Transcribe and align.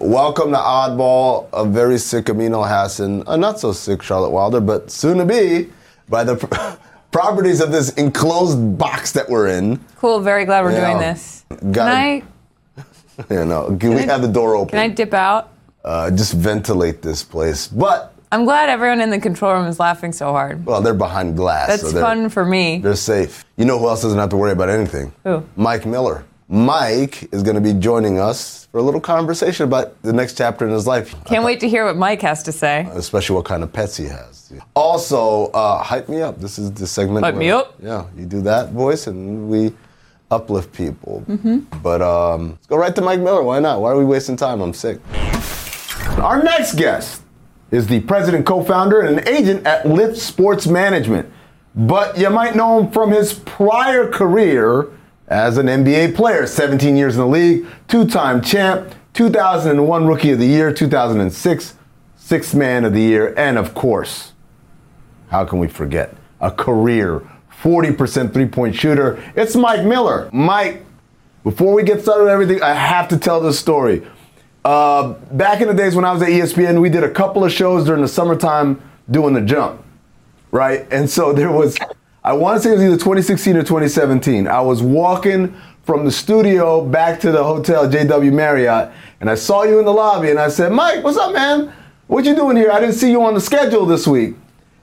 Welcome 0.00 0.50
to 0.52 0.56
Oddball, 0.56 1.48
a 1.52 1.64
very 1.64 1.98
sick 1.98 2.30
Amin 2.30 2.52
Elhassan, 2.52 3.24
a 3.26 3.36
not 3.36 3.58
so 3.58 3.72
sick 3.72 4.00
Charlotte 4.02 4.30
Wilder, 4.30 4.60
but 4.60 4.90
soon 4.90 5.18
to 5.18 5.24
be 5.24 5.70
by 6.08 6.22
the 6.22 6.36
properties 7.10 7.60
of 7.60 7.72
this 7.72 7.90
enclosed 7.94 8.78
box 8.78 9.10
that 9.12 9.28
we're 9.28 9.48
in. 9.48 9.78
Cool. 9.96 10.20
Very 10.20 10.44
glad 10.44 10.62
we're 10.64 10.72
Yeah. 10.72 10.86
doing 10.86 10.98
this. 10.98 11.44
Got 11.72 11.74
Can 11.74 11.88
I? 11.88 12.22
You 13.30 13.44
know, 13.44 13.76
can 13.80 13.94
we 13.94 14.02
have 14.02 14.22
the 14.22 14.28
door 14.28 14.54
open? 14.54 14.70
Can 14.70 14.78
I 14.78 14.88
dip 14.88 15.12
out? 15.12 15.50
uh, 15.84 16.10
just 16.12 16.34
ventilate 16.34 17.02
this 17.02 17.22
place. 17.24 17.66
But 17.66 18.14
I'm 18.30 18.44
glad 18.44 18.68
everyone 18.68 19.00
in 19.00 19.10
the 19.10 19.18
control 19.18 19.54
room 19.54 19.66
is 19.66 19.80
laughing 19.80 20.12
so 20.12 20.30
hard. 20.32 20.64
well, 20.66 20.80
they're 20.82 20.94
behind 20.94 21.36
glass, 21.36 21.66
That's 21.68 21.82
so 21.82 21.90
they're, 21.90 22.02
fun 22.02 22.28
for 22.28 22.44
me. 22.44 22.78
they're 22.78 22.94
safe. 22.94 23.44
You 23.56 23.64
know 23.64 23.78
who 23.78 23.88
else 23.88 24.02
doesn't 24.02 24.18
have 24.18 24.28
to 24.30 24.36
worry 24.36 24.52
about 24.52 24.68
anything? 24.68 25.12
Who? 25.24 25.42
Mike 25.56 25.84
Miller. 25.86 26.24
Mike 26.50 27.28
is 27.30 27.42
going 27.42 27.56
to 27.56 27.60
be 27.60 27.74
joining 27.74 28.18
us 28.18 28.68
for 28.72 28.78
a 28.78 28.82
little 28.82 29.02
conversation 29.02 29.64
about 29.64 30.00
the 30.02 30.14
next 30.14 30.38
chapter 30.38 30.66
in 30.66 30.72
his 30.72 30.86
life. 30.86 31.14
Can't 31.26 31.44
wait 31.44 31.60
to 31.60 31.68
hear 31.68 31.84
what 31.84 31.96
Mike 31.96 32.22
has 32.22 32.42
to 32.44 32.52
say. 32.52 32.88
especially 32.94 33.36
what 33.36 33.44
kind 33.44 33.62
of 33.62 33.70
pets 33.70 33.98
he 33.98 34.06
has. 34.06 34.50
Also, 34.74 35.46
uh, 35.52 35.82
hype 35.82 36.08
me 36.08 36.22
up. 36.22 36.40
This 36.40 36.58
is 36.58 36.72
the 36.72 36.86
segment. 36.86 37.22
Hype 37.24 37.34
me 37.34 37.50
up? 37.50 37.74
Yeah, 37.82 38.06
you 38.16 38.24
do 38.24 38.40
that 38.42 38.70
voice, 38.72 39.06
and 39.08 39.50
we 39.50 39.74
uplift 40.30 40.72
people. 40.72 41.22
But 41.82 42.00
um, 42.00 42.52
let's 42.52 42.66
go 42.66 42.78
right 42.78 42.94
to 42.94 43.02
Mike 43.02 43.20
Miller. 43.20 43.42
Why 43.42 43.58
not? 43.60 43.82
Why 43.82 43.90
are 43.90 43.98
we 43.98 44.06
wasting 44.06 44.36
time? 44.36 44.62
I'm 44.62 44.72
sick. 44.72 45.00
Our 46.18 46.42
next 46.42 46.76
guest 46.76 47.22
is 47.70 47.86
the 47.86 48.00
president, 48.00 48.46
co-founder, 48.46 49.02
and 49.02 49.18
an 49.18 49.28
agent 49.28 49.66
at 49.66 49.86
LIFT 49.86 50.16
Sports 50.16 50.66
Management. 50.66 51.30
But 51.74 52.16
you 52.16 52.30
might 52.30 52.56
know 52.56 52.80
him 52.80 52.90
from 52.90 53.10
his 53.10 53.34
prior 53.34 54.08
career 54.08 54.88
as 55.28 55.58
an 55.58 55.66
NBA 55.66 56.14
player, 56.14 56.46
17 56.46 56.96
years 56.96 57.14
in 57.14 57.20
the 57.20 57.26
league, 57.26 57.66
two-time 57.86 58.40
champ, 58.40 58.94
2001 59.12 60.06
Rookie 60.06 60.30
of 60.32 60.38
the 60.38 60.46
Year, 60.46 60.72
2006 60.72 61.74
Sixth 62.16 62.54
Man 62.54 62.84
of 62.84 62.92
the 62.92 63.00
Year, 63.00 63.34
and 63.36 63.56
of 63.58 63.74
course, 63.74 64.32
how 65.28 65.44
can 65.44 65.58
we 65.58 65.68
forget 65.68 66.14
a 66.40 66.50
career 66.50 67.22
40% 67.62 68.32
three-point 68.32 68.74
shooter? 68.74 69.22
It's 69.34 69.54
Mike 69.56 69.84
Miller. 69.84 70.30
Mike, 70.32 70.84
before 71.44 71.74
we 71.74 71.82
get 71.82 72.02
started 72.02 72.24
with 72.24 72.32
everything, 72.32 72.62
I 72.62 72.74
have 72.74 73.08
to 73.08 73.18
tell 73.18 73.40
this 73.40 73.58
story. 73.58 74.06
Uh, 74.64 75.14
back 75.32 75.60
in 75.60 75.68
the 75.68 75.74
days 75.74 75.94
when 75.94 76.04
I 76.04 76.12
was 76.12 76.22
at 76.22 76.28
ESPN, 76.28 76.80
we 76.80 76.90
did 76.90 77.04
a 77.04 77.10
couple 77.10 77.44
of 77.44 77.52
shows 77.52 77.84
during 77.84 78.02
the 78.02 78.08
summertime 78.08 78.82
doing 79.10 79.34
the 79.34 79.40
jump, 79.40 79.82
right? 80.50 80.86
And 80.90 81.08
so 81.08 81.32
there 81.32 81.50
was, 81.50 81.78
I 82.28 82.34
want 82.34 82.58
to 82.58 82.62
say 82.62 82.72
it 82.72 82.74
was 82.74 82.82
either 82.82 82.96
2016 82.98 83.56
or 83.56 83.62
2017. 83.62 84.46
I 84.48 84.60
was 84.60 84.82
walking 84.82 85.58
from 85.84 86.04
the 86.04 86.10
studio 86.10 86.84
back 86.84 87.20
to 87.20 87.32
the 87.32 87.42
hotel, 87.42 87.88
JW 87.88 88.30
Marriott, 88.34 88.92
and 89.22 89.30
I 89.30 89.34
saw 89.34 89.62
you 89.62 89.78
in 89.78 89.86
the 89.86 89.94
lobby, 89.94 90.28
and 90.28 90.38
I 90.38 90.48
said, 90.48 90.70
Mike, 90.70 91.02
what's 91.02 91.16
up, 91.16 91.32
man? 91.32 91.72
What 92.06 92.26
you 92.26 92.36
doing 92.36 92.58
here? 92.58 92.70
I 92.70 92.80
didn't 92.80 92.96
see 92.96 93.10
you 93.10 93.22
on 93.22 93.32
the 93.32 93.40
schedule 93.40 93.86
this 93.86 94.06
week. 94.06 94.34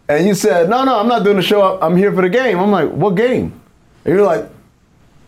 And 0.07 0.25
you 0.25 0.33
said, 0.33 0.71
no, 0.71 0.85
no, 0.85 0.99
I'm 0.99 1.07
not 1.07 1.23
doing 1.23 1.35
the 1.35 1.43
show. 1.43 1.79
I'm 1.81 1.95
here 1.95 2.11
for 2.11 2.23
the 2.23 2.29
game. 2.29 2.57
I'm 2.57 2.71
like, 2.71 2.89
what 2.89 3.13
game? 3.13 3.61
And 4.05 4.15
you're 4.15 4.25
like, 4.25 4.49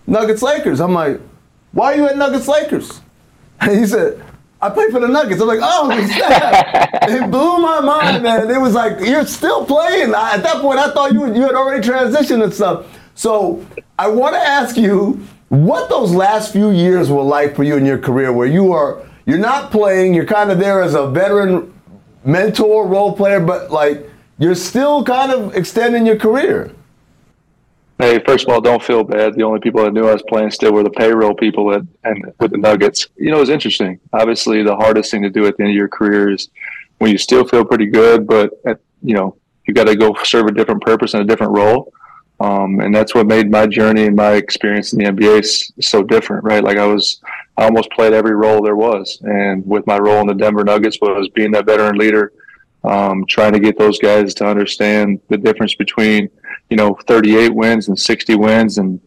Nuggets 0.07 0.41
Lakers. 0.41 0.81
I'm 0.81 0.93
like, 0.93 1.21
why 1.71 1.93
are 1.93 1.97
you 1.97 2.07
at 2.07 2.17
Nuggets 2.17 2.47
Lakers? 2.47 3.01
And 3.59 3.79
he 3.79 3.85
said, 3.85 4.23
I 4.61 4.69
played 4.69 4.91
for 4.91 4.99
the 4.99 5.07
Nuggets. 5.07 5.39
I'm 5.39 5.47
like, 5.47 5.59
oh, 5.61 5.89
it 5.91 7.31
blew 7.31 7.59
my 7.59 7.79
mind, 7.79 8.23
man. 8.23 8.49
It 8.49 8.59
was 8.59 8.73
like, 8.73 8.99
you're 8.99 9.25
still 9.27 9.65
playing. 9.65 10.15
I, 10.15 10.33
at 10.33 10.43
that 10.43 10.61
point, 10.61 10.79
I 10.79 10.91
thought 10.91 11.13
you, 11.13 11.27
you 11.33 11.41
had 11.41 11.53
already 11.53 11.87
transitioned 11.87 12.43
and 12.43 12.53
stuff. 12.53 12.87
So 13.13 13.65
I 13.99 14.07
want 14.07 14.35
to 14.35 14.39
ask 14.39 14.75
you 14.75 15.25
what 15.49 15.89
those 15.89 16.11
last 16.11 16.51
few 16.51 16.71
years 16.71 17.09
were 17.09 17.23
like 17.23 17.55
for 17.55 17.63
you 17.63 17.77
in 17.77 17.85
your 17.85 17.99
career 17.99 18.33
where 18.33 18.47
you 18.47 18.73
are, 18.73 19.07
you're 19.25 19.37
not 19.37 19.71
playing, 19.71 20.13
you're 20.13 20.25
kind 20.25 20.51
of 20.51 20.57
there 20.57 20.81
as 20.81 20.95
a 20.95 21.07
veteran 21.07 21.73
mentor, 22.23 22.87
role 22.87 23.15
player, 23.15 23.39
but 23.39 23.71
like 23.71 24.09
you're 24.39 24.55
still 24.55 25.03
kind 25.03 25.31
of 25.31 25.55
extending 25.55 26.05
your 26.05 26.17
career. 26.17 26.73
Hey, 27.99 28.19
first 28.25 28.47
of 28.47 28.53
all, 28.53 28.61
don't 28.61 28.83
feel 28.83 29.03
bad. 29.03 29.33
The 29.33 29.43
only 29.43 29.59
people 29.59 29.83
that 29.83 29.91
knew 29.91 30.07
I 30.07 30.13
was 30.13 30.23
playing 30.27 30.51
still 30.51 30.71
were 30.71 30.83
the 30.83 30.91
payroll 30.91 31.33
people 31.33 31.73
at, 31.73 31.81
and 32.03 32.31
with 32.39 32.51
the 32.51 32.57
Nuggets. 32.57 33.07
You 33.15 33.31
know, 33.31 33.37
it 33.37 33.41
was 33.41 33.49
interesting. 33.49 33.99
Obviously, 34.13 34.61
the 34.61 34.75
hardest 34.75 35.09
thing 35.09 35.23
to 35.23 35.29
do 35.29 35.47
at 35.47 35.57
the 35.57 35.63
end 35.63 35.71
of 35.71 35.75
your 35.75 35.87
career 35.87 36.29
is 36.31 36.49
when 36.99 37.11
you 37.11 37.17
still 37.17 37.47
feel 37.47 37.65
pretty 37.65 37.87
good, 37.87 38.27
but 38.27 38.51
at, 38.65 38.79
you 39.01 39.15
know 39.15 39.37
you 39.67 39.73
got 39.73 39.87
to 39.87 39.95
go 39.95 40.15
serve 40.23 40.47
a 40.47 40.51
different 40.51 40.81
purpose 40.81 41.13
and 41.13 41.21
a 41.21 41.25
different 41.25 41.55
role. 41.55 41.93
Um, 42.39 42.79
and 42.79 42.93
that's 42.93 43.15
what 43.15 43.25
made 43.25 43.49
my 43.49 43.65
journey 43.67 44.05
and 44.05 44.15
my 44.15 44.33
experience 44.33 44.93
in 44.93 44.99
the 44.99 45.05
NBA 45.05 45.71
so 45.81 46.03
different, 46.03 46.43
right? 46.43 46.63
Like 46.63 46.77
I 46.77 46.85
was, 46.85 47.19
I 47.57 47.65
almost 47.65 47.91
played 47.91 48.13
every 48.13 48.35
role 48.35 48.61
there 48.61 48.75
was, 48.75 49.19
and 49.23 49.65
with 49.65 49.85
my 49.87 49.97
role 49.97 50.21
in 50.21 50.27
the 50.27 50.35
Denver 50.35 50.63
Nuggets 50.63 50.99
was 51.01 51.29
being 51.29 51.51
that 51.51 51.65
veteran 51.65 51.97
leader, 51.97 52.31
um, 52.83 53.25
trying 53.27 53.53
to 53.53 53.59
get 53.59 53.77
those 53.77 53.97
guys 53.97 54.35
to 54.35 54.45
understand 54.45 55.19
the 55.29 55.37
difference 55.37 55.73
between, 55.73 56.29
you 56.69 56.77
know, 56.77 56.95
38 57.07 57.53
wins 57.53 57.87
and 57.87 57.97
60 57.97 58.35
wins, 58.35 58.77
and 58.77 58.99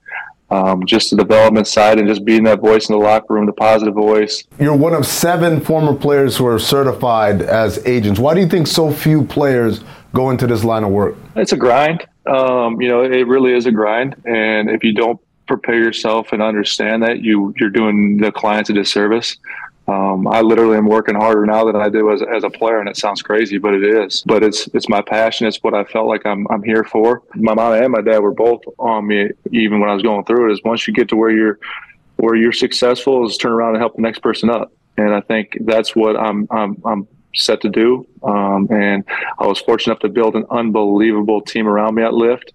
um, 0.50 0.84
just 0.84 1.10
the 1.10 1.16
development 1.16 1.66
side, 1.66 1.98
and 1.98 2.08
just 2.08 2.24
being 2.24 2.42
that 2.44 2.60
voice 2.60 2.88
in 2.88 2.98
the 2.98 3.02
locker 3.02 3.34
room, 3.34 3.46
the 3.46 3.52
positive 3.52 3.94
voice. 3.94 4.44
You're 4.58 4.76
one 4.76 4.94
of 4.94 5.06
seven 5.06 5.60
former 5.60 5.94
players 5.94 6.36
who 6.36 6.46
are 6.46 6.58
certified 6.58 7.42
as 7.42 7.84
agents. 7.86 8.18
Why 8.18 8.34
do 8.34 8.40
you 8.40 8.48
think 8.48 8.66
so 8.66 8.90
few 8.90 9.24
players 9.24 9.84
go 10.12 10.30
into 10.30 10.46
this 10.46 10.64
line 10.64 10.82
of 10.82 10.90
work? 10.90 11.16
It's 11.36 11.52
a 11.52 11.56
grind. 11.56 12.06
Um, 12.26 12.80
you 12.80 12.88
know, 12.88 13.02
it 13.02 13.26
really 13.26 13.52
is 13.52 13.66
a 13.66 13.72
grind, 13.72 14.16
and 14.24 14.70
if 14.70 14.82
you 14.84 14.92
don't 14.92 15.20
prepare 15.46 15.78
yourself 15.82 16.32
and 16.32 16.42
understand 16.42 17.02
that, 17.02 17.20
you 17.20 17.52
you're 17.58 17.70
doing 17.70 18.18
the 18.18 18.30
clients 18.30 18.70
a 18.70 18.72
disservice. 18.72 19.36
Um, 19.88 20.28
I 20.28 20.40
literally 20.40 20.76
am 20.76 20.86
working 20.86 21.16
harder 21.16 21.44
now 21.46 21.64
than 21.64 21.76
I 21.76 21.88
do 21.88 22.12
as, 22.12 22.22
as 22.22 22.44
a 22.44 22.50
player, 22.50 22.78
and 22.78 22.88
it 22.88 22.96
sounds 22.96 23.22
crazy, 23.22 23.58
but 23.58 23.74
it 23.74 23.82
is. 23.82 24.22
But 24.24 24.44
it's 24.44 24.68
it's 24.68 24.88
my 24.88 25.02
passion. 25.02 25.46
It's 25.46 25.58
what 25.62 25.74
I 25.74 25.84
felt 25.84 26.06
like 26.06 26.24
I'm 26.24 26.46
I'm 26.48 26.62
here 26.62 26.84
for. 26.84 27.22
My 27.34 27.54
mom 27.54 27.72
and 27.72 27.90
my 27.92 28.00
dad 28.00 28.20
were 28.20 28.34
both 28.34 28.62
on 28.78 29.06
me, 29.06 29.30
even 29.50 29.80
when 29.80 29.90
I 29.90 29.94
was 29.94 30.02
going 30.02 30.24
through 30.24 30.50
it. 30.50 30.52
Is 30.52 30.60
once 30.64 30.86
you 30.86 30.94
get 30.94 31.08
to 31.08 31.16
where 31.16 31.30
you're 31.30 31.58
where 32.16 32.36
you're 32.36 32.52
successful, 32.52 33.26
is 33.26 33.36
turn 33.36 33.52
around 33.52 33.70
and 33.70 33.78
help 33.78 33.96
the 33.96 34.02
next 34.02 34.20
person 34.20 34.50
up. 34.50 34.72
And 34.96 35.12
I 35.14 35.22
think 35.22 35.58
that's 35.62 35.96
what 35.96 36.16
I'm 36.16 36.46
I'm 36.50 36.80
I'm 36.84 37.08
set 37.34 37.60
to 37.62 37.68
do. 37.68 38.06
Um, 38.22 38.68
and 38.70 39.04
I 39.38 39.46
was 39.46 39.60
fortunate 39.60 39.94
enough 39.94 40.02
to 40.02 40.08
build 40.08 40.36
an 40.36 40.44
unbelievable 40.50 41.40
team 41.40 41.66
around 41.66 41.94
me 41.94 42.02
at 42.02 42.14
LIFT 42.14 42.52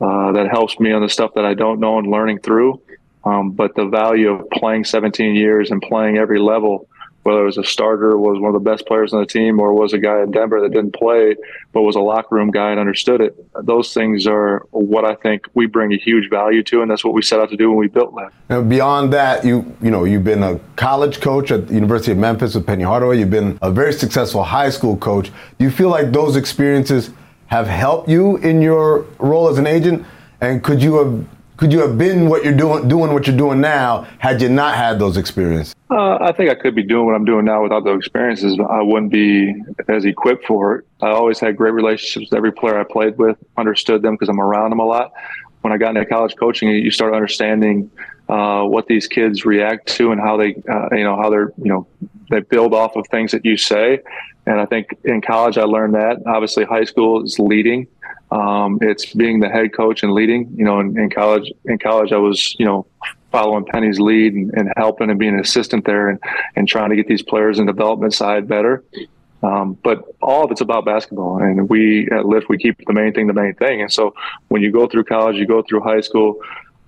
uh, 0.00 0.32
that 0.32 0.48
helps 0.50 0.78
me 0.80 0.92
on 0.92 1.02
the 1.02 1.08
stuff 1.08 1.32
that 1.34 1.44
I 1.44 1.54
don't 1.54 1.80
know 1.80 1.98
and 1.98 2.10
learning 2.10 2.40
through. 2.40 2.80
Um, 3.24 3.52
but 3.52 3.74
the 3.74 3.86
value 3.86 4.30
of 4.30 4.50
playing 4.50 4.84
17 4.84 5.34
years 5.34 5.70
and 5.70 5.80
playing 5.80 6.18
every 6.18 6.38
level, 6.38 6.88
whether 7.22 7.40
it 7.40 7.46
was 7.46 7.58
a 7.58 7.64
starter, 7.64 8.18
was 8.18 8.38
one 8.38 8.54
of 8.54 8.62
the 8.62 8.70
best 8.70 8.86
players 8.86 9.14
on 9.14 9.20
the 9.20 9.26
team, 9.26 9.58
or 9.58 9.72
was 9.72 9.94
a 9.94 9.98
guy 9.98 10.22
in 10.22 10.30
Denver 10.30 10.60
that 10.60 10.72
didn't 10.72 10.92
play 10.92 11.36
but 11.74 11.82
was 11.82 11.96
a 11.96 12.00
locker 12.00 12.36
room 12.36 12.50
guy 12.50 12.70
and 12.70 12.78
understood 12.78 13.20
it. 13.20 13.34
Those 13.62 13.92
things 13.92 14.26
are 14.26 14.60
what 14.70 15.04
I 15.04 15.16
think 15.16 15.46
we 15.54 15.66
bring 15.66 15.92
a 15.92 15.96
huge 15.96 16.30
value 16.30 16.62
to, 16.64 16.82
and 16.82 16.90
that's 16.90 17.04
what 17.04 17.14
we 17.14 17.20
set 17.20 17.40
out 17.40 17.50
to 17.50 17.56
do 17.56 17.68
when 17.68 17.78
we 17.78 17.88
built 17.88 18.14
LIFT. 18.14 18.32
Now, 18.48 18.62
beyond 18.62 19.12
that, 19.12 19.44
you 19.44 19.76
you 19.82 19.90
know 19.90 20.04
you've 20.04 20.24
been 20.24 20.42
a 20.42 20.60
college 20.76 21.20
coach 21.20 21.50
at 21.50 21.66
the 21.66 21.74
University 21.74 22.12
of 22.12 22.18
Memphis 22.18 22.54
with 22.54 22.66
Penny 22.66 22.84
Hardaway. 22.84 23.18
You've 23.18 23.30
been 23.30 23.58
a 23.60 23.70
very 23.70 23.92
successful 23.92 24.44
high 24.44 24.70
school 24.70 24.96
coach. 24.96 25.30
Do 25.58 25.64
you 25.64 25.70
feel 25.70 25.88
like 25.88 26.12
those 26.12 26.36
experiences 26.36 27.10
have 27.46 27.66
helped 27.66 28.08
you 28.08 28.36
in 28.38 28.62
your 28.62 29.06
role 29.18 29.48
as 29.48 29.58
an 29.58 29.66
agent? 29.66 30.06
And 30.40 30.62
could 30.62 30.82
you 30.82 30.94
have 30.96 31.26
could 31.56 31.72
you 31.72 31.80
have 31.80 31.96
been 31.96 32.28
what 32.28 32.44
you're 32.44 32.56
doing 32.56 32.88
doing 32.88 33.12
what 33.12 33.26
you're 33.26 33.36
doing 33.36 33.60
now 33.60 34.02
had 34.18 34.42
you 34.42 34.48
not 34.48 34.74
had 34.74 34.98
those 34.98 35.16
experiences? 35.16 35.74
Uh, 35.90 36.18
I 36.20 36.32
think 36.32 36.50
I 36.50 36.54
could 36.54 36.74
be 36.74 36.82
doing 36.82 37.06
what 37.06 37.14
I'm 37.14 37.24
doing 37.24 37.44
now 37.44 37.62
without 37.62 37.84
those 37.84 37.98
experiences. 37.98 38.58
I 38.68 38.82
wouldn't 38.82 39.12
be 39.12 39.54
as 39.88 40.04
equipped 40.04 40.44
for 40.46 40.76
it. 40.76 40.86
I 41.00 41.10
always 41.10 41.38
had 41.38 41.56
great 41.56 41.72
relationships 41.72 42.30
with 42.30 42.36
every 42.36 42.52
player 42.52 42.78
I 42.78 42.84
played 42.84 43.16
with, 43.18 43.36
understood 43.56 44.02
them 44.02 44.14
because 44.14 44.28
I'm 44.28 44.40
around 44.40 44.70
them 44.70 44.80
a 44.80 44.84
lot. 44.84 45.12
When 45.60 45.72
I 45.72 45.76
got 45.78 45.90
into 45.96 46.04
college 46.06 46.34
coaching, 46.36 46.68
you 46.68 46.90
start 46.90 47.14
understanding 47.14 47.90
uh, 48.28 48.64
what 48.64 48.86
these 48.86 49.06
kids 49.06 49.44
react 49.44 49.86
to 49.96 50.10
and 50.10 50.20
how 50.20 50.36
they, 50.36 50.56
uh, 50.68 50.88
you 50.92 51.04
know, 51.04 51.16
how 51.16 51.30
they're, 51.30 51.52
you 51.58 51.70
know, 51.70 51.86
they 52.30 52.40
build 52.40 52.74
off 52.74 52.96
of 52.96 53.06
things 53.08 53.32
that 53.32 53.44
you 53.44 53.56
say. 53.56 54.00
And 54.46 54.60
I 54.60 54.66
think 54.66 54.88
in 55.04 55.20
college, 55.20 55.56
I 55.56 55.64
learned 55.64 55.94
that. 55.94 56.22
Obviously, 56.26 56.64
high 56.64 56.84
school 56.84 57.22
is 57.22 57.38
leading. 57.38 57.86
Um, 58.34 58.78
it's 58.82 59.14
being 59.14 59.38
the 59.38 59.48
head 59.48 59.72
coach 59.72 60.02
and 60.02 60.12
leading. 60.12 60.52
You 60.56 60.64
know, 60.64 60.80
in, 60.80 60.98
in, 60.98 61.08
college, 61.08 61.52
in 61.66 61.78
college, 61.78 62.12
I 62.12 62.16
was, 62.16 62.56
you 62.58 62.66
know, 62.66 62.84
following 63.30 63.64
Penny's 63.64 64.00
lead 64.00 64.34
and, 64.34 64.52
and, 64.54 64.72
helping 64.76 65.08
and 65.08 65.18
being 65.18 65.34
an 65.34 65.40
assistant 65.40 65.84
there 65.84 66.08
and, 66.08 66.18
and 66.56 66.66
trying 66.66 66.90
to 66.90 66.96
get 66.96 67.06
these 67.06 67.22
players 67.22 67.60
in 67.60 67.66
development 67.66 68.12
side 68.12 68.48
better. 68.48 68.82
Um, 69.44 69.78
but 69.84 70.04
all 70.20 70.44
of 70.44 70.50
it's 70.50 70.62
about 70.62 70.84
basketball, 70.84 71.38
and 71.38 71.68
we 71.68 72.08
at 72.10 72.24
Lift 72.24 72.48
we 72.48 72.58
keep 72.58 72.78
the 72.86 72.92
main 72.92 73.12
thing 73.12 73.26
the 73.26 73.34
main 73.34 73.54
thing. 73.54 73.82
And 73.82 73.92
so 73.92 74.14
when 74.48 74.62
you 74.62 74.72
go 74.72 74.88
through 74.88 75.04
college, 75.04 75.36
you 75.36 75.46
go 75.46 75.62
through 75.62 75.82
high 75.82 76.00
school. 76.00 76.40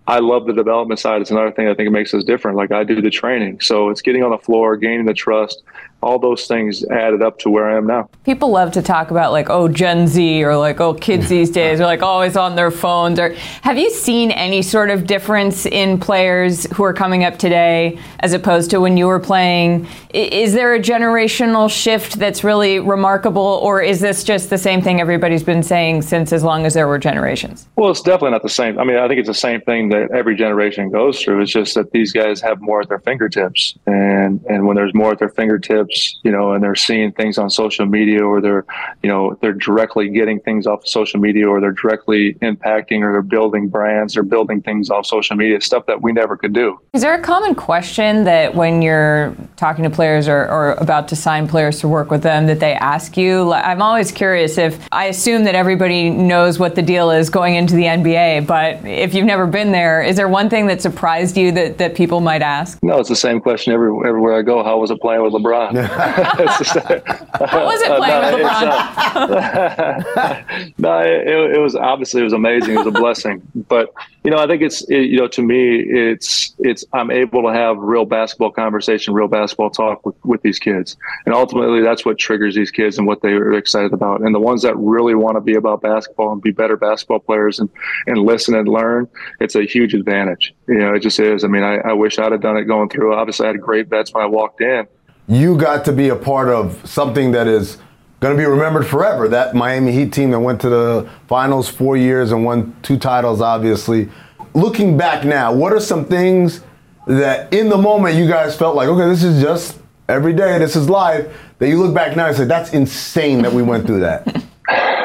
I 0.09 0.21
love 0.21 0.47
the 0.47 0.53
development 0.53 0.99
side. 0.99 1.21
It's 1.21 1.31
another 1.31 1.53
thing 1.53 1.69
I 1.69 1.75
think 1.75 1.89
it 1.89 1.91
makes 1.91 2.15
us 2.15 2.25
different. 2.25 2.57
Like 2.57 2.73
I 2.73 2.83
do 2.83 3.03
the 3.03 3.11
training, 3.11 3.61
so 3.61 3.91
it's 3.91 4.01
getting 4.01 4.23
on 4.23 4.31
the 4.31 4.39
floor, 4.39 4.77
gaining 4.77 5.05
the 5.05 5.15
trust, 5.15 5.63
all 6.03 6.19
those 6.19 6.47
things 6.47 6.85
added 6.85 7.23
up 7.23 7.39
to 7.41 7.51
where 7.51 7.71
I 7.71 7.77
am 7.77 7.87
now. 7.87 8.09
People 8.25 8.51
love 8.51 8.73
to 8.73 8.83
talk 8.83 9.11
about 9.11 9.33
like, 9.33 9.49
oh, 9.51 9.69
Gen 9.69 10.07
Z 10.07 10.45
or 10.45 10.57
like, 10.57 10.81
oh, 10.81 10.95
kids 10.95 11.29
these 11.29 11.51
days 11.51 11.81
are 11.81 11.87
like 11.87 12.03
always 12.03 12.37
on 12.37 12.55
their 12.55 12.71
phones. 12.71 13.19
Or 13.19 13.35
have 13.63 13.79
you 13.79 13.91
seen 13.91 14.31
any 14.31 14.63
sort 14.63 14.91
of 14.91 15.07
difference 15.07 15.67
in 15.67 15.99
players 15.99 16.71
who 16.73 16.85
are 16.85 16.93
coming 16.93 17.25
up 17.25 17.39
today 17.39 17.99
as 18.21 18.33
opposed 18.33 18.71
to 18.71 18.81
when 18.81 18.97
you 18.97 19.07
were 19.07 19.21
playing? 19.21 19.87
Is 20.13 20.53
there 20.53 20.75
a 20.75 20.81
generational 20.81 21.71
shift 21.71 22.19
that's 22.19 22.45
really 22.45 22.79
remarkable, 22.79 23.61
or 23.63 23.83
is 23.83 24.01
this 24.01 24.23
just 24.23 24.51
the 24.51 24.59
same 24.59 24.83
thing 24.83 25.01
everybody's 25.01 25.43
been 25.43 25.63
saying 25.63 26.03
since 26.03 26.33
as 26.33 26.43
long 26.43 26.67
as 26.67 26.75
there 26.75 26.87
were 26.87 26.99
generations? 26.99 27.69
Well, 27.77 27.91
it's 27.91 28.03
definitely 28.03 28.31
not 28.31 28.43
the 28.43 28.49
same. 28.49 28.79
I 28.79 28.85
mean, 28.85 28.97
I 28.97 29.09
think 29.09 29.19
it's 29.19 29.29
the 29.29 29.35
same 29.35 29.61
thing 29.63 29.89
that 29.91 30.11
every 30.13 30.37
generation 30.37 30.91
goes 30.91 31.21
through. 31.21 31.43
It's 31.43 31.53
just 31.53 31.75
that 31.75 31.91
these 31.91 32.13
guys 32.13 32.41
have 32.41 32.61
more 32.61 32.81
at 32.83 32.89
their 32.89 33.01
fingertips, 33.01 33.77
and 33.87 34.45
and 34.49 34.67
when 34.67 34.77
there's 34.77 34.95
more 34.95 35.13
at 35.13 35.19
their 35.19 35.29
fingertips 35.29 35.86
you 36.23 36.31
know, 36.31 36.53
and 36.53 36.63
they're 36.63 36.75
seeing 36.75 37.13
things 37.13 37.39
on 37.39 37.51
social 37.51 37.87
media 37.87 38.25
or 38.25 38.41
they're, 38.41 38.65
you 39.03 39.09
know, 39.09 39.39
they're 39.41 39.53
directly 39.53 40.09
getting 40.09 40.41
things 40.41 40.67
off 40.67 40.81
of 40.83 40.89
social 40.89 41.21
media 41.21 41.49
or 41.49 41.61
they're 41.61 41.73
directly 41.73 42.35
impacting 42.35 43.03
or 43.03 43.13
they're 43.13 43.23
building 43.23 43.69
brands 43.69 44.17
or 44.17 44.23
building 44.23 44.61
things 44.63 44.91
off 44.91 45.07
social 45.07 45.37
media, 45.37 45.61
stuff 45.61 45.87
that 45.87 46.03
we 46.03 46.13
never 46.13 46.37
could 46.37 46.53
do. 46.53 46.79
Is 46.93 47.03
there 47.03 47.15
a 47.15 47.23
common 47.23 47.55
question 47.55 48.25
that 48.25 48.55
when 48.55 48.83
you're 48.83 49.35
talking 49.57 49.85
to 49.85 49.91
players 49.91 50.29
or, 50.29 50.49
or 50.49 50.73
about 50.73 51.09
to 51.09 51.17
sign 51.17 51.49
players 51.49 51.81
to 51.81 51.89
work 51.89 52.11
with 52.11 52.23
them 52.23 52.47
that 52.47 52.61
they 52.61 52.75
ask 52.75 53.17
you? 53.17 53.53
I'm 53.53 53.83
always 53.83 54.13
curious 54.13 54.59
if 54.59 54.87
I 54.93 55.07
assume 55.07 55.45
that 55.45 55.55
everybody 55.55 56.11
knows 56.11 56.59
what 56.59 56.75
the 56.75 56.83
deal 56.83 57.11
is 57.11 57.31
going 57.31 57.55
into 57.55 57.75
the 57.75 57.85
NBA, 57.85 58.47
but 58.47 58.85
if 58.85 59.15
you've 59.15 59.27
never 59.27 59.47
been 59.47 59.73
there, 59.73 60.03
is 60.03 60.17
there 60.17 60.29
one 60.29 60.49
thing 60.49 60.67
that 60.67 60.81
surprised 60.81 61.37
you 61.37 61.53
that, 61.53 61.79
that 61.79 61.95
people 61.95 62.21
might 62.21 62.43
ask? 62.43 62.79
No, 62.83 62.99
it's 62.99 63.09
the 63.09 63.17
same 63.17 63.41
question 63.41 63.73
every, 63.73 63.91
everywhere 64.07 64.39
I 64.39 64.43
go. 64.43 64.63
How 64.63 64.79
was 64.79 64.91
it 64.91 65.01
playing 65.01 65.23
with 65.23 65.33
LeBron? 65.33 65.76
How 65.85 66.35
was 67.65 67.83
it 67.83 67.89
playing 67.89 68.23
no, 68.23 68.37
with 68.37 68.47
uh, 68.47 70.03
LeBron? 70.07 70.73
no, 70.79 70.99
it, 71.01 71.57
it, 71.57 71.61
was 71.61 71.75
obviously 71.75 72.21
it 72.21 72.25
was 72.25 72.33
amazing. 72.33 72.75
It 72.75 72.79
was 72.79 72.87
a 72.87 72.91
blessing. 72.91 73.43
But 73.69 73.93
you 74.25 74.31
know, 74.31 74.39
I 74.39 74.47
think 74.47 74.63
it's 74.63 74.83
it, 74.89 75.03
you 75.03 75.19
know 75.19 75.29
to 75.29 75.43
me 75.43 75.81
it's 75.81 76.55
it's 76.61 76.85
I'm 76.93 77.11
able 77.11 77.43
to 77.43 77.53
have 77.53 77.77
real 77.79 78.05
basketball 78.05 78.53
conversation, 78.53 79.13
real 79.13 79.29
basketball 79.29 79.71
talk 79.71 80.05
with, 80.07 80.17
with 80.25 80.43
these 80.43 80.59
kids, 80.59 80.97
and 81.27 81.35
ultimately 81.35 81.83
that's 81.83 82.05
what 82.05 82.19
triggers 82.19 82.55
these 82.55 82.71
kids 82.71 82.97
and 82.99 83.07
what 83.07 83.23
they 83.23 83.33
are 83.33 83.53
excited 83.53 83.93
about. 83.93 84.23
And 84.23 84.35
the 84.35 84.41
ones 84.41 84.63
that 84.63 84.77
really 84.77 85.15
want 85.15 85.37
to 85.37 85.41
be 85.41 85.55
about 85.55 85.83
basketball 85.83 86.33
and 86.33 86.41
be 86.41 86.53
better 86.53 86.77
basketball 86.77 87.21
players 87.21 87.59
and 87.59 87.69
and 88.07 88.19
listen 88.19 88.55
and 88.55 88.69
learn, 88.69 89.09
it's 89.41 89.55
a 89.55 89.65
huge 89.65 89.95
advantage. 89.95 90.55
You 90.69 90.79
know, 90.79 90.95
it 90.95 91.01
just 91.01 91.21
is. 91.21 91.45
I 91.45 91.49
mean, 91.49 91.63
I, 91.63 91.77
I 91.79 91.93
wish 91.93 92.19
I'd 92.19 92.33
have 92.33 92.41
done 92.41 92.57
it 92.57 92.65
going 92.65 92.89
through. 92.89 93.15
Obviously, 93.15 93.47
I 93.47 93.53
had 93.53 93.61
great 93.61 93.89
vets 93.89 94.15
when 94.15 94.23
I 94.25 94.27
walked 94.27 94.61
in 94.61 94.87
you 95.29 95.57
got 95.57 95.85
to 95.87 95.93
be 95.93 96.09
a 96.09 96.17
part 96.17 96.49
of 96.49 96.81
something 96.89 97.33
that 97.33 97.47
is 97.47 97.79
going 98.21 98.37
to 98.37 98.41
be 98.41 98.47
remembered 98.47 98.87
forever. 98.87 99.29
That 99.29 99.55
Miami 99.55 99.93
Heat 99.93 100.13
team 100.13 100.31
that 100.31 100.41
went 100.41 100.61
to 100.63 100.69
the 100.69 101.11
finals 101.29 101.69
four 101.69 101.97
years 101.97 102.33
and 102.33 102.45
won 102.45 102.77
two 102.83 102.99
titles, 102.99 103.41
obviously. 103.41 104.09
Looking 104.55 104.97
back 104.97 105.25
now, 105.25 105.53
what 105.53 105.73
are 105.73 105.81
some 105.81 106.05
things 106.05 106.63
that 107.07 107.53
in 107.53 107.69
the 107.69 107.79
moment 107.79 108.17
you 108.17 108.27
guys 108.27 108.57
felt 108.57 108.75
like, 108.75 108.89
okay, 108.89 109.09
this 109.09 109.23
is 109.23 109.43
just 109.43 109.79
every 110.09 110.33
day, 110.33 110.59
this 110.59 110.77
is 110.77 110.89
life, 110.89 111.27
that 111.59 111.69
you 111.69 111.79
look 111.79 111.95
back 111.95 112.17
now 112.17 112.27
and 112.27 112.37
say, 112.37 112.45
that's 112.45 112.73
insane 112.73 113.43
that 113.43 113.53
we 113.53 113.63
went 113.63 113.87
through 113.87 114.01
that? 114.01 114.45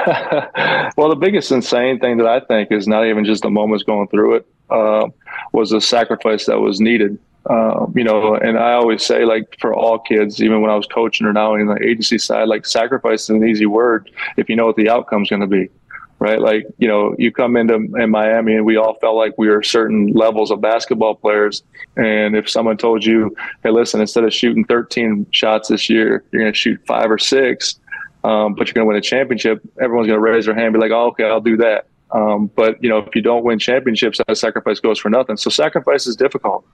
well, 0.97 1.09
the 1.09 1.17
biggest 1.19 1.51
insane 1.51 2.00
thing 2.00 2.17
that 2.17 2.27
I 2.27 2.39
think 2.39 2.71
is 2.71 2.88
not 2.88 3.06
even 3.06 3.25
just 3.25 3.44
the 3.44 3.50
moments 3.50 3.83
going 3.83 4.07
through 4.07 4.35
it, 4.35 4.47
uh, 4.69 5.07
was 5.53 5.69
the 5.71 5.81
sacrifice 5.81 6.45
that 6.45 6.59
was 6.59 6.79
needed 6.79 7.19
um, 7.49 7.93
you 7.95 8.03
know, 8.03 8.35
and 8.35 8.57
I 8.57 8.73
always 8.73 9.03
say, 9.03 9.25
like, 9.25 9.57
for 9.59 9.73
all 9.73 9.97
kids, 9.97 10.41
even 10.41 10.61
when 10.61 10.69
I 10.69 10.75
was 10.75 10.85
coaching 10.85 11.25
or 11.25 11.33
now 11.33 11.55
in 11.55 11.65
the 11.65 11.83
agency 11.83 12.17
side, 12.17 12.47
like, 12.47 12.65
sacrifice 12.65 13.23
is 13.23 13.29
an 13.29 13.47
easy 13.47 13.65
word 13.65 14.11
if 14.38 14.47
you 14.47 14.55
know 14.55 14.67
what 14.67 14.75
the 14.75 14.89
outcome's 14.89 15.29
going 15.29 15.41
to 15.41 15.47
be, 15.47 15.69
right? 16.19 16.39
Like, 16.39 16.67
you 16.77 16.88
know, 16.88 17.15
you 17.17 17.31
come 17.31 17.57
into 17.57 17.75
in 17.75 18.11
Miami 18.11 18.55
and 18.55 18.65
we 18.65 18.77
all 18.77 18.93
felt 18.95 19.15
like 19.15 19.33
we 19.39 19.49
were 19.49 19.63
certain 19.63 20.07
levels 20.13 20.51
of 20.51 20.61
basketball 20.61 21.15
players. 21.15 21.63
And 21.97 22.35
if 22.35 22.47
someone 22.47 22.77
told 22.77 23.03
you, 23.03 23.35
hey, 23.63 23.71
listen, 23.71 24.01
instead 24.01 24.23
of 24.23 24.33
shooting 24.33 24.63
13 24.65 25.25
shots 25.31 25.69
this 25.69 25.89
year, 25.89 26.23
you're 26.31 26.43
going 26.43 26.53
to 26.53 26.57
shoot 26.57 26.79
five 26.85 27.09
or 27.09 27.17
six, 27.17 27.79
um, 28.23 28.53
but 28.53 28.67
you're 28.67 28.73
going 28.73 28.85
to 28.85 28.89
win 28.89 28.97
a 28.97 29.01
championship, 29.01 29.61
everyone's 29.81 30.07
going 30.07 30.17
to 30.17 30.21
raise 30.21 30.45
their 30.45 30.53
hand 30.53 30.67
and 30.67 30.73
be 30.75 30.79
like, 30.79 30.91
oh, 30.91 31.07
okay, 31.07 31.25
I'll 31.25 31.41
do 31.41 31.57
that. 31.57 31.88
Um, 32.13 32.51
but 32.55 32.81
you 32.83 32.89
know, 32.89 32.97
if 32.97 33.15
you 33.15 33.21
don't 33.21 33.43
win 33.43 33.57
championships, 33.57 34.19
that 34.27 34.37
sacrifice 34.37 34.79
goes 34.79 34.99
for 34.99 35.09
nothing. 35.09 35.37
So 35.37 35.49
sacrifice 35.49 36.07
is 36.07 36.15
difficult, 36.15 36.65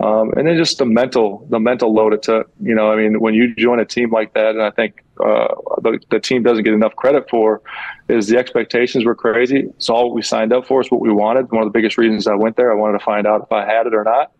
um, 0.00 0.32
and 0.36 0.46
then 0.46 0.56
just 0.56 0.78
the 0.78 0.84
mental, 0.84 1.46
the 1.50 1.58
mental 1.58 1.94
load 1.94 2.12
it 2.12 2.22
took. 2.22 2.50
You 2.60 2.74
know, 2.74 2.92
I 2.92 2.96
mean, 2.96 3.20
when 3.20 3.34
you 3.34 3.54
join 3.54 3.80
a 3.80 3.86
team 3.86 4.10
like 4.10 4.34
that, 4.34 4.50
and 4.50 4.62
I 4.62 4.70
think 4.70 5.02
uh, 5.24 5.48
the, 5.82 5.98
the, 6.10 6.20
team 6.20 6.42
doesn't 6.42 6.64
get 6.64 6.74
enough 6.74 6.94
credit 6.96 7.28
for, 7.30 7.62
is 8.08 8.28
the 8.28 8.36
expectations 8.36 9.04
were 9.04 9.14
crazy. 9.14 9.66
It's 9.76 9.88
all 9.88 10.12
we 10.12 10.22
signed 10.22 10.52
up 10.52 10.66
for. 10.66 10.80
It's 10.80 10.90
what 10.90 11.00
we 11.00 11.12
wanted. 11.12 11.50
One 11.52 11.62
of 11.62 11.72
the 11.72 11.78
biggest 11.78 11.96
reasons 11.96 12.26
I 12.26 12.34
went 12.34 12.56
there, 12.56 12.72
I 12.72 12.74
wanted 12.74 12.98
to 12.98 13.04
find 13.04 13.26
out 13.26 13.42
if 13.42 13.52
I 13.52 13.64
had 13.64 13.86
it 13.86 13.94
or 13.94 14.04
not 14.04 14.32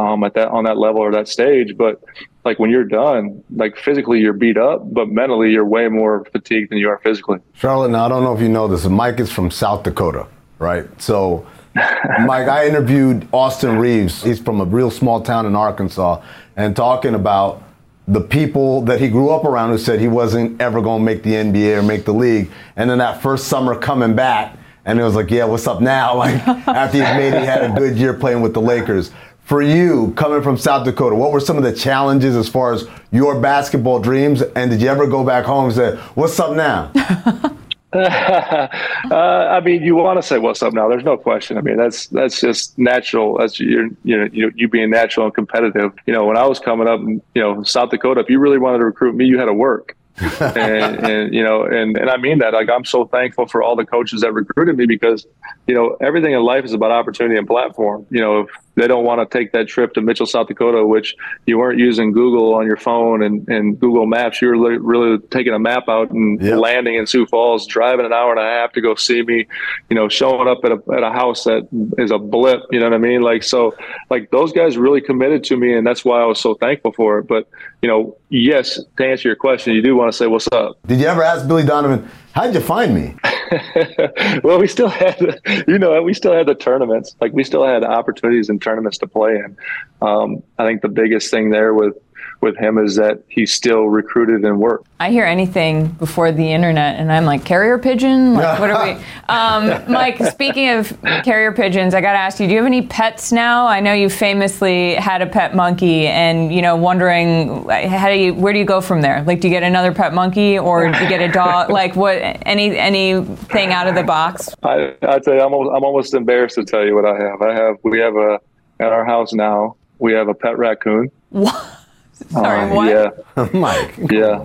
um, 0.00 0.24
at 0.24 0.34
that 0.34 0.48
on 0.48 0.64
that 0.64 0.78
level 0.78 1.00
or 1.00 1.12
that 1.12 1.28
stage. 1.28 1.76
But 1.76 2.02
like 2.44 2.58
when 2.58 2.70
you're 2.70 2.84
done, 2.84 3.42
like 3.54 3.76
physically 3.76 4.20
you're 4.20 4.32
beat 4.32 4.56
up, 4.56 4.92
but 4.92 5.08
mentally 5.08 5.50
you're 5.50 5.64
way 5.64 5.88
more 5.88 6.24
fatigued 6.32 6.70
than 6.70 6.78
you 6.78 6.88
are 6.88 6.98
physically. 7.02 7.38
Charlotte, 7.54 7.90
now 7.90 8.06
I 8.06 8.08
don't 8.08 8.24
know 8.24 8.34
if 8.34 8.40
you 8.40 8.48
know 8.48 8.68
this. 8.68 8.86
Mike 8.86 9.20
is 9.20 9.30
from 9.30 9.50
South 9.50 9.82
Dakota, 9.82 10.26
right? 10.58 10.86
So. 11.00 11.46
Mike, 12.24 12.48
I 12.48 12.66
interviewed 12.66 13.28
Austin 13.32 13.78
Reaves. 13.78 14.24
He's 14.24 14.40
from 14.40 14.60
a 14.60 14.64
real 14.64 14.90
small 14.90 15.20
town 15.20 15.46
in 15.46 15.54
Arkansas, 15.54 16.20
and 16.56 16.74
talking 16.74 17.14
about 17.14 17.62
the 18.08 18.20
people 18.20 18.82
that 18.82 19.00
he 19.00 19.06
grew 19.06 19.30
up 19.30 19.44
around 19.44 19.70
who 19.70 19.78
said 19.78 20.00
he 20.00 20.08
wasn't 20.08 20.60
ever 20.60 20.82
going 20.82 20.98
to 21.00 21.04
make 21.04 21.22
the 21.22 21.30
NBA 21.30 21.78
or 21.78 21.82
make 21.84 22.04
the 22.04 22.12
league. 22.12 22.50
And 22.74 22.90
then 22.90 22.98
that 22.98 23.22
first 23.22 23.46
summer 23.46 23.78
coming 23.78 24.16
back, 24.16 24.56
and 24.84 24.98
it 24.98 25.04
was 25.04 25.14
like, 25.14 25.30
yeah, 25.30 25.44
what's 25.44 25.68
up 25.68 25.80
now? 25.80 26.16
Like 26.18 26.48
after 26.66 26.96
he 26.96 27.04
made, 27.04 27.34
he 27.34 27.46
had 27.46 27.62
a 27.62 27.72
good 27.78 27.96
year 27.96 28.14
playing 28.14 28.40
with 28.40 28.52
the 28.52 28.60
Lakers 28.60 29.12
for 29.50 29.60
you 29.60 30.12
coming 30.16 30.42
from 30.42 30.56
South 30.56 30.84
Dakota, 30.84 31.16
what 31.16 31.32
were 31.32 31.40
some 31.40 31.56
of 31.56 31.64
the 31.64 31.72
challenges 31.72 32.36
as 32.36 32.48
far 32.48 32.72
as 32.72 32.86
your 33.10 33.40
basketball 33.40 33.98
dreams? 33.98 34.42
And 34.42 34.70
did 34.70 34.80
you 34.80 34.86
ever 34.86 35.08
go 35.08 35.24
back 35.24 35.44
home 35.44 35.64
and 35.64 35.74
say, 35.74 35.96
"What's 36.14 36.38
up 36.38 36.54
now"? 36.54 36.92
uh, 37.92 38.68
I 39.10 39.58
mean, 39.58 39.82
you 39.82 39.96
want 39.96 40.22
to 40.22 40.22
say 40.22 40.38
what's 40.38 40.62
up 40.62 40.72
now. 40.72 40.88
There's 40.88 41.02
no 41.02 41.16
question. 41.16 41.58
I 41.58 41.62
mean, 41.62 41.76
that's 41.76 42.06
that's 42.06 42.40
just 42.40 42.78
natural. 42.78 43.38
That's 43.38 43.58
you're, 43.58 43.88
you 44.04 44.16
know 44.16 44.28
you, 44.32 44.52
you 44.54 44.68
being 44.68 44.90
natural 44.90 45.26
and 45.26 45.34
competitive. 45.34 45.90
You 46.06 46.12
know, 46.12 46.24
when 46.26 46.36
I 46.36 46.46
was 46.46 46.60
coming 46.60 46.86
up, 46.86 47.00
you 47.00 47.42
know, 47.42 47.64
South 47.64 47.90
Dakota, 47.90 48.20
if 48.20 48.30
you 48.30 48.38
really 48.38 48.58
wanted 48.58 48.78
to 48.78 48.84
recruit 48.84 49.16
me, 49.16 49.24
you 49.24 49.36
had 49.36 49.46
to 49.46 49.52
work. 49.52 49.96
and, 50.40 50.98
and, 51.06 51.34
you 51.34 51.42
know, 51.42 51.64
and, 51.64 51.96
and 51.96 52.10
I 52.10 52.18
mean 52.18 52.38
that. 52.38 52.52
Like, 52.52 52.68
I'm 52.68 52.84
so 52.84 53.06
thankful 53.06 53.46
for 53.46 53.62
all 53.62 53.74
the 53.74 53.86
coaches 53.86 54.20
that 54.20 54.32
recruited 54.32 54.76
me 54.76 54.84
because, 54.84 55.26
you 55.66 55.74
know, 55.74 55.96
everything 56.00 56.34
in 56.34 56.42
life 56.42 56.64
is 56.64 56.74
about 56.74 56.90
opportunity 56.90 57.38
and 57.38 57.46
platform. 57.46 58.06
You 58.10 58.20
know, 58.20 58.40
if 58.40 58.50
they 58.76 58.86
don't 58.86 59.04
want 59.04 59.20
to 59.20 59.38
take 59.38 59.52
that 59.52 59.68
trip 59.68 59.94
to 59.94 60.00
Mitchell, 60.00 60.26
South 60.26 60.48
Dakota, 60.48 60.86
which 60.86 61.14
you 61.46 61.58
weren't 61.58 61.78
using 61.78 62.12
Google 62.12 62.54
on 62.54 62.66
your 62.66 62.76
phone 62.76 63.22
and, 63.22 63.46
and 63.48 63.78
Google 63.78 64.06
Maps. 64.06 64.40
You 64.40 64.48
were 64.48 64.78
really 64.78 65.18
taking 65.28 65.52
a 65.52 65.58
map 65.58 65.88
out 65.88 66.10
and 66.10 66.40
yep. 66.40 66.58
landing 66.58 66.94
in 66.94 67.06
Sioux 67.06 67.26
Falls, 67.26 67.66
driving 67.66 68.06
an 68.06 68.12
hour 68.12 68.30
and 68.30 68.40
a 68.40 68.44
half 68.44 68.72
to 68.72 68.80
go 68.80 68.94
see 68.94 69.22
me, 69.22 69.46
you 69.88 69.96
know, 69.96 70.08
showing 70.08 70.48
up 70.48 70.58
at 70.64 70.72
a, 70.72 70.82
at 70.94 71.02
a 71.02 71.10
house 71.10 71.44
that 71.44 71.68
is 71.98 72.10
a 72.10 72.18
blip. 72.18 72.62
You 72.70 72.80
know 72.80 72.86
what 72.86 72.94
I 72.94 72.98
mean? 72.98 73.22
Like, 73.22 73.42
so, 73.42 73.74
like, 74.08 74.30
those 74.30 74.52
guys 74.52 74.78
really 74.78 75.00
committed 75.00 75.44
to 75.44 75.56
me, 75.56 75.76
and 75.76 75.86
that's 75.86 76.04
why 76.04 76.20
I 76.20 76.26
was 76.26 76.40
so 76.40 76.54
thankful 76.54 76.92
for 76.92 77.18
it. 77.18 77.26
But, 77.26 77.48
you 77.82 77.88
know, 77.88 78.16
yes, 78.28 78.80
to 78.96 79.04
answer 79.04 79.28
your 79.28 79.36
question, 79.36 79.74
you 79.74 79.82
do 79.82 79.96
want 79.96 80.12
to 80.12 80.16
say, 80.16 80.26
What's 80.26 80.48
up? 80.52 80.78
Did 80.86 81.00
you 81.00 81.06
ever 81.06 81.22
ask 81.22 81.46
Billy 81.46 81.64
Donovan, 81.64 82.08
How'd 82.40 82.54
you 82.54 82.60
find 82.62 82.94
me? 82.94 83.14
well, 84.42 84.58
we 84.58 84.66
still 84.66 84.88
had, 84.88 85.42
you 85.68 85.78
know, 85.78 86.00
we 86.00 86.14
still 86.14 86.32
had 86.32 86.46
the 86.46 86.54
tournaments. 86.54 87.14
Like 87.20 87.34
we 87.34 87.44
still 87.44 87.66
had 87.66 87.84
opportunities 87.84 88.48
and 88.48 88.62
tournaments 88.62 88.96
to 88.98 89.06
play 89.06 89.32
in. 89.32 89.58
Um, 90.00 90.42
I 90.58 90.64
think 90.64 90.80
the 90.80 90.88
biggest 90.88 91.30
thing 91.30 91.50
there 91.50 91.74
with 91.74 91.98
with 92.40 92.56
him 92.56 92.78
is 92.78 92.96
that 92.96 93.22
he's 93.28 93.52
still 93.52 93.84
recruited 93.84 94.44
and 94.44 94.58
worked. 94.58 94.86
I 94.98 95.10
hear 95.10 95.24
anything 95.24 95.88
before 95.88 96.32
the 96.32 96.52
internet, 96.52 96.98
and 96.98 97.12
I'm 97.12 97.24
like, 97.24 97.44
carrier 97.44 97.78
pigeon? 97.78 98.34
Like, 98.34 98.58
what 98.60 98.70
are 98.70 98.86
we? 98.86 99.02
Um, 99.28 99.92
Mike, 99.92 100.18
speaking 100.32 100.70
of 100.70 100.96
carrier 101.24 101.52
pigeons, 101.52 101.94
I 101.94 102.00
got 102.00 102.12
to 102.12 102.18
ask 102.18 102.40
you: 102.40 102.46
Do 102.46 102.52
you 102.52 102.58
have 102.58 102.66
any 102.66 102.82
pets 102.82 103.32
now? 103.32 103.66
I 103.66 103.80
know 103.80 103.92
you 103.92 104.08
famously 104.08 104.94
had 104.94 105.22
a 105.22 105.26
pet 105.26 105.54
monkey, 105.54 106.06
and 106.06 106.54
you 106.54 106.62
know, 106.62 106.76
wondering 106.76 107.68
how 107.68 108.08
do 108.08 108.16
you, 108.16 108.34
where 108.34 108.52
do 108.52 108.58
you 108.58 108.64
go 108.64 108.80
from 108.80 109.02
there? 109.02 109.22
Like, 109.22 109.40
do 109.40 109.48
you 109.48 109.54
get 109.54 109.62
another 109.62 109.92
pet 109.92 110.14
monkey, 110.14 110.58
or 110.58 110.90
do 110.90 111.02
you 111.02 111.08
get 111.08 111.20
a 111.20 111.32
dog? 111.32 111.70
like, 111.80 111.96
what? 111.96 112.18
Any 112.46 112.76
anything 112.76 113.72
out 113.72 113.86
of 113.86 113.94
the 113.94 114.02
box? 114.02 114.54
I 114.62 114.94
I 115.02 115.18
tell 115.18 115.34
you, 115.34 115.40
I'm 115.40 115.52
almost, 115.52 115.76
I'm 115.76 115.84
almost 115.84 116.14
embarrassed 116.14 116.54
to 116.56 116.64
tell 116.64 116.84
you 116.84 116.94
what 116.94 117.04
I 117.04 117.16
have. 117.16 117.42
I 117.42 117.54
have 117.54 117.76
we 117.82 117.98
have 118.00 118.16
a 118.16 118.40
at 118.80 118.92
our 118.92 119.04
house 119.04 119.32
now. 119.32 119.76
We 119.98 120.12
have 120.14 120.28
a 120.28 120.34
pet 120.34 120.56
raccoon. 120.56 121.10
What? 121.28 121.79
Sorry, 122.28 122.70
what? 122.70 122.88
Yeah, 122.88 123.48
Mike. 123.52 123.94
yeah, 124.10 124.38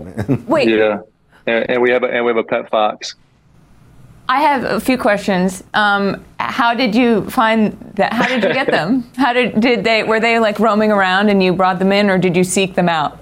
Wait, 0.47 0.69
yeah. 0.69 1.01
And, 1.45 1.69
and 1.69 1.81
we 1.81 1.91
have 1.91 2.03
a 2.03 2.07
and 2.07 2.25
we 2.25 2.29
have 2.29 2.37
a 2.37 2.43
pet 2.43 2.69
fox. 2.69 3.15
I 4.27 4.41
have 4.41 4.63
a 4.63 4.79
few 4.79 4.97
questions. 4.97 5.63
Um, 5.75 6.23
how 6.39 6.73
did 6.73 6.95
you 6.95 7.29
find 7.29 7.73
that? 7.95 8.13
How 8.13 8.27
did 8.27 8.43
you 8.43 8.53
get 8.53 8.67
them? 8.67 9.09
How 9.17 9.33
did 9.33 9.59
did 9.59 9.83
they 9.83 10.03
were 10.03 10.19
they 10.19 10.39
like 10.39 10.59
roaming 10.59 10.91
around 10.91 11.29
and 11.29 11.43
you 11.43 11.53
brought 11.53 11.79
them 11.79 11.91
in, 11.91 12.09
or 12.09 12.17
did 12.17 12.35
you 12.35 12.43
seek 12.43 12.75
them 12.75 12.89
out? 12.89 13.19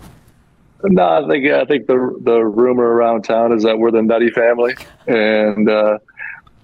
No, 0.83 1.23
I 1.23 1.27
think 1.27 1.51
I 1.51 1.65
think 1.65 1.87
the 1.87 2.17
the 2.21 2.39
rumor 2.39 2.85
around 2.85 3.23
town 3.23 3.51
is 3.51 3.63
that 3.63 3.77
we're 3.79 3.91
the 3.91 4.01
nutty 4.01 4.29
family, 4.31 4.75
and 5.07 5.69
uh, 5.69 5.97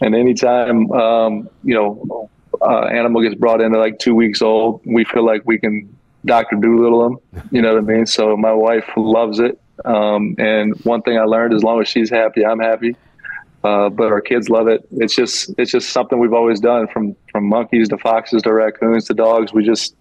and 0.02 0.16
anytime 0.16 0.92
um, 0.92 1.50
you 1.64 1.74
know 1.74 2.30
uh, 2.62 2.86
animal 2.86 3.22
gets 3.22 3.36
brought 3.36 3.62
in 3.62 3.74
at 3.74 3.80
like 3.80 4.00
two 4.00 4.16
weeks 4.16 4.42
old, 4.42 4.82
we 4.86 5.04
feel 5.04 5.26
like 5.26 5.42
we 5.46 5.58
can 5.58 5.94
Doctor 6.26 6.56
Dolittle 6.56 7.04
them. 7.32 7.44
You 7.52 7.62
know 7.62 7.74
what 7.74 7.84
I 7.84 7.86
mean? 7.86 8.06
So 8.06 8.36
my 8.36 8.54
wife 8.54 8.86
loves 8.98 9.40
it, 9.40 9.60
um, 9.86 10.36
and 10.38 10.76
one 10.84 11.02
thing 11.02 11.18
I 11.18 11.24
learned: 11.24 11.54
as 11.54 11.64
long 11.64 11.82
as 11.82 11.88
she's 11.88 12.10
happy, 12.10 12.46
I'm 12.46 12.60
happy. 12.60 12.96
Uh, 13.64 13.90
but 13.90 14.12
our 14.12 14.22
kids 14.22 14.50
love 14.50 14.68
it. 14.68 14.88
It's 14.92 15.16
just 15.16 15.54
it's 15.58 15.72
just 15.72 15.90
something 15.90 16.18
we've 16.18 16.34
always 16.34 16.60
done 16.60 16.88
from 16.88 17.16
from 17.32 17.48
monkeys 17.48 17.90
to 17.90 17.98
foxes 17.98 18.42
to 18.44 18.54
raccoons 18.54 19.06
to 19.06 19.14
dogs. 19.14 19.54
We 19.54 19.66
just 19.66 19.96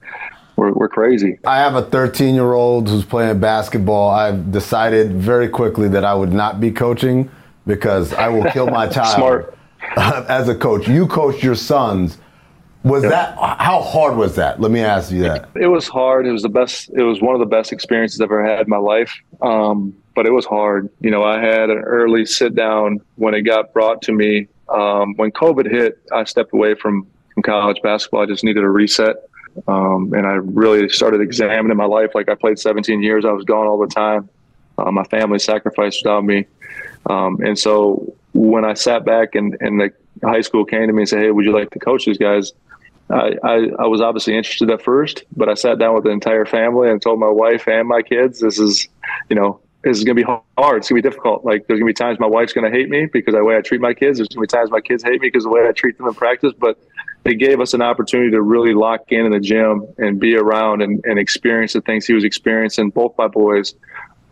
we're, 0.58 0.72
we're 0.72 0.88
crazy. 0.88 1.38
I 1.44 1.58
have 1.58 1.76
a 1.76 1.82
13 1.82 2.34
year 2.34 2.52
old 2.52 2.88
who's 2.88 3.04
playing 3.04 3.38
basketball. 3.38 4.10
I've 4.10 4.50
decided 4.50 5.12
very 5.12 5.48
quickly 5.48 5.88
that 5.88 6.04
I 6.04 6.14
would 6.14 6.32
not 6.32 6.60
be 6.60 6.72
coaching 6.72 7.30
because 7.66 8.12
I 8.12 8.28
will 8.28 8.50
kill 8.50 8.66
my 8.66 8.88
child 8.88 9.14
Smart. 9.16 9.58
as 10.28 10.48
a 10.48 10.54
coach. 10.54 10.88
You 10.88 11.06
coach 11.06 11.42
your 11.42 11.54
sons. 11.54 12.18
Was 12.84 13.02
that 13.02 13.36
how 13.36 13.82
hard 13.82 14.16
was 14.16 14.36
that? 14.36 14.60
Let 14.60 14.70
me 14.70 14.80
ask 14.80 15.10
you 15.10 15.22
that. 15.22 15.48
It 15.56 15.66
was 15.66 15.88
hard. 15.88 16.26
It 16.26 16.32
was 16.32 16.42
the 16.42 16.48
best. 16.48 16.90
It 16.90 17.02
was 17.02 17.20
one 17.20 17.34
of 17.34 17.40
the 17.40 17.46
best 17.46 17.72
experiences 17.72 18.20
I've 18.20 18.26
ever 18.26 18.44
had 18.44 18.62
in 18.62 18.68
my 18.68 18.78
life. 18.78 19.12
Um, 19.42 19.94
but 20.14 20.26
it 20.26 20.32
was 20.32 20.46
hard. 20.46 20.88
You 21.00 21.10
know, 21.10 21.24
I 21.24 21.40
had 21.40 21.70
an 21.70 21.78
early 21.78 22.24
sit 22.24 22.54
down 22.54 23.00
when 23.16 23.34
it 23.34 23.42
got 23.42 23.72
brought 23.72 24.02
to 24.02 24.12
me. 24.12 24.48
Um, 24.68 25.14
when 25.16 25.32
COVID 25.32 25.70
hit, 25.70 25.98
I 26.12 26.24
stepped 26.24 26.52
away 26.52 26.74
from 26.74 27.06
from 27.34 27.42
college 27.42 27.80
basketball. 27.82 28.22
I 28.22 28.26
just 28.26 28.44
needed 28.44 28.62
a 28.62 28.68
reset, 28.68 29.16
um, 29.66 30.12
and 30.12 30.26
I 30.26 30.34
really 30.34 30.88
started 30.88 31.20
examining 31.20 31.76
my 31.76 31.84
life. 31.84 32.14
Like 32.14 32.28
I 32.28 32.34
played 32.34 32.58
17 32.58 33.02
years. 33.02 33.24
I 33.24 33.32
was 33.32 33.44
gone 33.44 33.66
all 33.66 33.78
the 33.78 33.86
time. 33.86 34.28
Uh, 34.76 34.90
my 34.92 35.04
family 35.04 35.38
sacrificed 35.38 36.04
without 36.04 36.24
me, 36.24 36.46
um, 37.06 37.40
and 37.42 37.58
so 37.58 38.14
when 38.34 38.64
I 38.64 38.74
sat 38.74 39.04
back 39.04 39.34
and 39.34 39.56
and 39.60 39.80
the 39.80 39.92
high 40.22 40.40
school 40.40 40.64
came 40.64 40.86
to 40.86 40.92
me 40.92 41.02
and 41.02 41.08
said, 41.08 41.20
"Hey, 41.20 41.30
would 41.30 41.44
you 41.44 41.52
like 41.52 41.70
to 41.70 41.78
coach 41.78 42.04
these 42.06 42.18
guys?" 42.18 42.52
I, 43.10 43.36
I, 43.42 43.54
I 43.78 43.86
was 43.86 44.00
obviously 44.00 44.36
interested 44.36 44.70
at 44.70 44.82
first, 44.82 45.24
but 45.34 45.48
I 45.48 45.54
sat 45.54 45.78
down 45.78 45.94
with 45.94 46.04
the 46.04 46.10
entire 46.10 46.44
family 46.44 46.90
and 46.90 47.00
told 47.00 47.18
my 47.18 47.28
wife 47.28 47.66
and 47.66 47.88
my 47.88 48.02
kids, 48.02 48.40
this 48.40 48.58
is, 48.58 48.86
you 49.30 49.36
know, 49.36 49.60
this 49.82 49.96
is 49.96 50.04
going 50.04 50.16
to 50.16 50.22
be 50.22 50.40
hard. 50.58 50.78
It's 50.78 50.90
going 50.90 51.00
to 51.00 51.08
be 51.08 51.08
difficult. 51.08 51.44
Like 51.44 51.66
there's 51.66 51.80
going 51.80 51.88
to 51.88 51.94
be 51.94 52.04
times 52.04 52.18
my 52.20 52.26
wife's 52.26 52.52
going 52.52 52.70
to 52.70 52.76
hate 52.76 52.90
me 52.90 53.06
because 53.06 53.34
of 53.34 53.38
the 53.38 53.44
way 53.44 53.56
I 53.56 53.60
treat 53.60 53.80
my 53.80 53.94
kids. 53.94 54.18
There's 54.18 54.28
going 54.28 54.46
to 54.46 54.52
be 54.52 54.58
times 54.58 54.70
my 54.70 54.80
kids 54.80 55.02
hate 55.02 55.20
me 55.20 55.28
because 55.28 55.44
of 55.44 55.52
the 55.52 55.56
way 55.56 55.66
I 55.66 55.72
treat 55.72 55.96
them 55.96 56.08
in 56.08 56.14
practice. 56.14 56.52
But 56.58 56.78
it 57.24 57.34
gave 57.34 57.60
us 57.60 57.74
an 57.74 57.82
opportunity 57.82 58.30
to 58.32 58.42
really 58.42 58.74
lock 58.74 59.04
in 59.08 59.24
in 59.24 59.32
the 59.32 59.40
gym 59.40 59.86
and 59.98 60.18
be 60.18 60.36
around 60.36 60.82
and, 60.82 61.02
and 61.04 61.18
experience 61.18 61.72
the 61.72 61.80
things 61.80 62.06
he 62.06 62.14
was 62.14 62.24
experiencing. 62.24 62.90
Both 62.90 63.14
my 63.16 63.28
boys. 63.28 63.74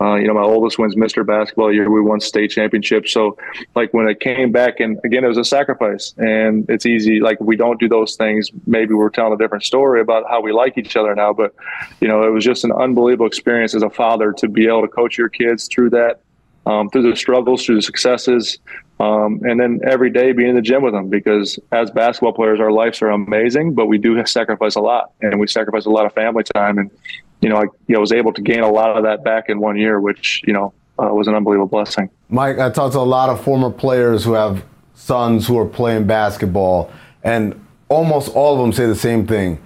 Uh, 0.00 0.17
you 0.17 0.26
know, 0.26 0.35
my 0.35 0.43
oldest 0.43 0.79
wins 0.79 0.95
Mr. 0.95 1.25
Basketball 1.25 1.73
year. 1.73 1.91
We 1.91 2.03
won 2.03 2.21
state 2.21 2.50
championship. 2.50 3.09
So, 3.09 3.38
like 3.75 3.95
when 3.95 4.09
it 4.09 4.21
came 4.21 4.53
back, 4.53 4.79
and 4.79 4.99
again, 5.05 5.25
it 5.25 5.29
was 5.29 5.38
a 5.38 5.45
sacrifice. 5.45 6.15
And 6.19 6.69
it's 6.69 6.85
easy. 6.85 7.21
Like 7.21 7.38
if 7.41 7.47
we 7.47 7.57
don't 7.57 7.81
do 7.81 7.88
those 7.88 8.15
things, 8.15 8.50
maybe 8.67 8.93
we're 8.93 9.09
telling 9.09 9.33
a 9.33 9.38
different 9.38 9.65
story 9.65 10.00
about 10.00 10.25
how 10.29 10.43
we 10.43 10.53
like 10.53 10.76
each 10.76 10.97
other 10.97 11.15
now. 11.15 11.33
But 11.33 11.55
you 12.00 12.09
know, 12.09 12.25
it 12.25 12.31
was 12.31 12.45
just 12.45 12.65
an 12.65 12.73
unbelievable 12.73 13.26
experience 13.26 13.75
as 13.75 13.83
a 13.83 13.91
father 13.91 14.33
to 14.35 14.49
be 14.49 14.67
able 14.67 14.83
to 14.83 14.88
coach 14.88 15.17
your 15.17 15.31
kids 15.31 15.67
through 15.67 15.91
that, 15.91 16.21
um, 16.67 16.91
through 16.91 17.11
the 17.11 17.17
struggles, 17.17 17.65
through 17.65 17.76
the 17.76 17.83
successes, 17.83 18.59
um, 19.00 19.41
and 19.45 19.59
then 19.59 19.81
every 19.85 20.11
day 20.11 20.33
being 20.33 20.50
in 20.50 20.57
the 20.57 20.62
gym 20.62 20.83
with 20.83 20.93
them. 20.93 21.09
Because 21.09 21.59
as 21.73 21.91
basketball 21.91 22.35
players, 22.35 22.61
our 22.61 22.71
lives 22.71 23.00
are 23.00 23.09
amazing, 23.09 23.73
but 23.73 23.87
we 23.87 23.97
do 23.97 24.25
sacrifice 24.26 24.75
a 24.75 24.81
lot, 24.81 25.12
and 25.23 25.41
we 25.41 25.47
sacrifice 25.47 25.87
a 25.87 25.91
lot 25.91 26.05
of 26.05 26.12
family 26.12 26.45
time 26.55 26.76
and 26.76 26.91
you 27.40 27.49
know, 27.49 27.57
I 27.57 27.62
you 27.87 27.95
know, 27.95 28.00
was 28.00 28.12
able 28.12 28.33
to 28.33 28.43
gain 28.43 28.61
a 28.61 28.71
lot 28.71 28.97
of 28.97 29.05
that 29.05 29.25
back 29.25 29.49
in 29.49 29.61
one 29.61 29.76
year, 29.76 30.00
which 30.00 30.43
you 30.47 30.52
know 30.52 30.73
uh, 30.99 31.09
was 31.12 31.28
an 31.28 31.35
unbelievable 31.35 31.69
blessing. 31.69 32.11
Mike, 32.28 32.59
I 32.59 32.71
talked 32.71 32.95
to 32.95 33.00
a 33.00 33.00
lot 33.00 33.28
of 33.28 33.43
former 33.43 33.71
players 33.71 34.25
who 34.25 34.33
have 34.33 34.64
sons 34.95 35.47
who 35.47 35.59
are 35.59 35.66
playing 35.66 36.07
basketball, 36.07 36.90
and 37.23 37.61
almost 37.88 38.31
all 38.35 38.55
of 38.55 38.61
them 38.61 38.73
say 38.73 38.87
the 38.87 38.97
same 38.97 39.26
thing. 39.26 39.62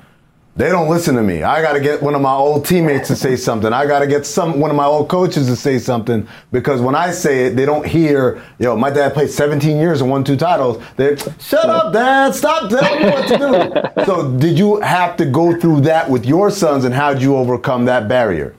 They 0.61 0.69
don't 0.69 0.91
listen 0.91 1.15
to 1.15 1.23
me. 1.23 1.43
I 1.43 1.63
got 1.63 1.73
to 1.73 1.81
get 1.81 2.03
one 2.03 2.15
of 2.15 2.21
my 2.21 2.35
old 2.35 2.67
teammates 2.67 3.09
to 3.09 3.17
say 3.17 3.35
something. 3.35 3.73
I 3.73 3.87
got 3.87 4.01
to 4.01 4.07
get 4.07 4.27
some 4.27 4.61
one 4.61 4.71
of 4.71 4.77
my 4.77 4.85
old 4.85 5.09
coaches 5.09 5.47
to 5.47 5.57
say 5.57 5.79
something 5.79 6.29
because 6.53 6.83
when 6.83 6.95
I 6.95 7.13
say 7.13 7.47
it, 7.47 7.57
they 7.57 7.65
don't 7.65 7.87
hear. 7.87 8.43
Yo, 8.59 8.77
my 8.77 8.91
dad 8.91 9.15
played 9.15 9.31
17 9.31 9.79
years 9.79 10.03
and 10.03 10.11
won 10.11 10.23
two 10.23 10.37
titles. 10.37 10.85
They 10.97 11.17
shut 11.17 11.65
up, 11.65 11.95
dad. 11.95 12.35
Stop 12.35 12.69
telling 12.69 13.03
me 13.03 13.09
what 13.09 13.29
to 13.29 13.95
do. 13.97 14.05
so, 14.05 14.37
did 14.37 14.59
you 14.59 14.79
have 14.83 15.17
to 15.17 15.25
go 15.25 15.59
through 15.59 15.81
that 15.81 16.11
with 16.11 16.27
your 16.27 16.51
sons, 16.51 16.85
and 16.85 16.95
how 16.95 17.15
did 17.15 17.23
you 17.23 17.37
overcome 17.37 17.87
that 17.87 18.07
barrier? 18.07 18.55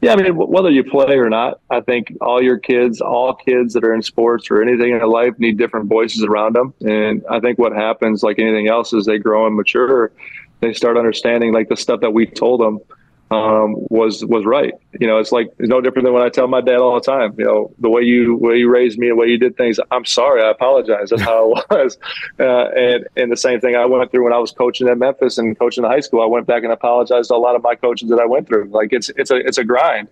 Yeah, 0.00 0.14
I 0.14 0.16
mean, 0.16 0.36
whether 0.36 0.70
you 0.70 0.84
play 0.84 1.18
or 1.18 1.28
not, 1.28 1.60
I 1.70 1.80
think 1.80 2.16
all 2.20 2.42
your 2.42 2.58
kids, 2.58 3.00
all 3.00 3.34
kids 3.34 3.74
that 3.74 3.84
are 3.84 3.94
in 3.94 4.02
sports 4.02 4.50
or 4.50 4.62
anything 4.62 4.90
in 4.90 4.98
their 4.98 5.06
life, 5.06 5.38
need 5.38 5.58
different 5.58 5.86
voices 5.86 6.24
around 6.24 6.56
them. 6.56 6.72
And 6.80 7.22
I 7.30 7.40
think 7.40 7.58
what 7.58 7.72
happens, 7.72 8.22
like 8.22 8.38
anything 8.38 8.68
else, 8.68 8.92
is 8.92 9.04
they 9.04 9.18
grow 9.18 9.46
and 9.46 9.54
mature 9.54 10.10
they 10.60 10.72
start 10.72 10.96
understanding 10.96 11.52
like 11.52 11.68
the 11.68 11.76
stuff 11.76 12.00
that 12.00 12.12
we 12.12 12.26
told 12.26 12.60
them 12.60 12.80
um, 13.30 13.74
was 13.90 14.24
was 14.24 14.44
right. 14.44 14.72
You 14.98 15.06
know, 15.06 15.18
it's 15.18 15.32
like 15.32 15.48
it's 15.58 15.68
no 15.68 15.80
different 15.80 16.04
than 16.04 16.14
when 16.14 16.22
I 16.22 16.28
tell 16.28 16.48
my 16.48 16.60
dad 16.60 16.78
all 16.78 16.94
the 16.94 17.00
time. 17.00 17.34
You 17.38 17.44
know, 17.44 17.74
the 17.78 17.90
way 17.90 18.02
you 18.02 18.36
way 18.36 18.56
you 18.56 18.70
raised 18.70 18.98
me, 18.98 19.08
the 19.08 19.16
way 19.16 19.26
you 19.26 19.38
did 19.38 19.56
things. 19.56 19.78
I'm 19.90 20.04
sorry. 20.04 20.42
I 20.42 20.50
apologize. 20.50 21.10
That's 21.10 21.22
how 21.22 21.52
it 21.54 21.66
was. 21.70 21.98
Uh, 22.40 22.68
and 22.70 23.06
and 23.16 23.30
the 23.30 23.36
same 23.36 23.60
thing 23.60 23.76
I 23.76 23.84
went 23.84 24.10
through 24.10 24.24
when 24.24 24.32
I 24.32 24.38
was 24.38 24.50
coaching 24.50 24.88
at 24.88 24.98
Memphis 24.98 25.38
and 25.38 25.58
coaching 25.58 25.82
the 25.82 25.88
high 25.88 26.00
school. 26.00 26.22
I 26.22 26.26
went 26.26 26.46
back 26.46 26.62
and 26.62 26.72
apologized 26.72 27.28
to 27.28 27.34
a 27.34 27.36
lot 27.36 27.54
of 27.54 27.62
my 27.62 27.74
coaches 27.74 28.08
that 28.08 28.18
I 28.18 28.24
went 28.24 28.46
through. 28.46 28.70
Like 28.70 28.92
it's 28.92 29.10
it's 29.10 29.30
a 29.30 29.36
it's 29.36 29.58
a 29.58 29.64
grind. 29.64 30.08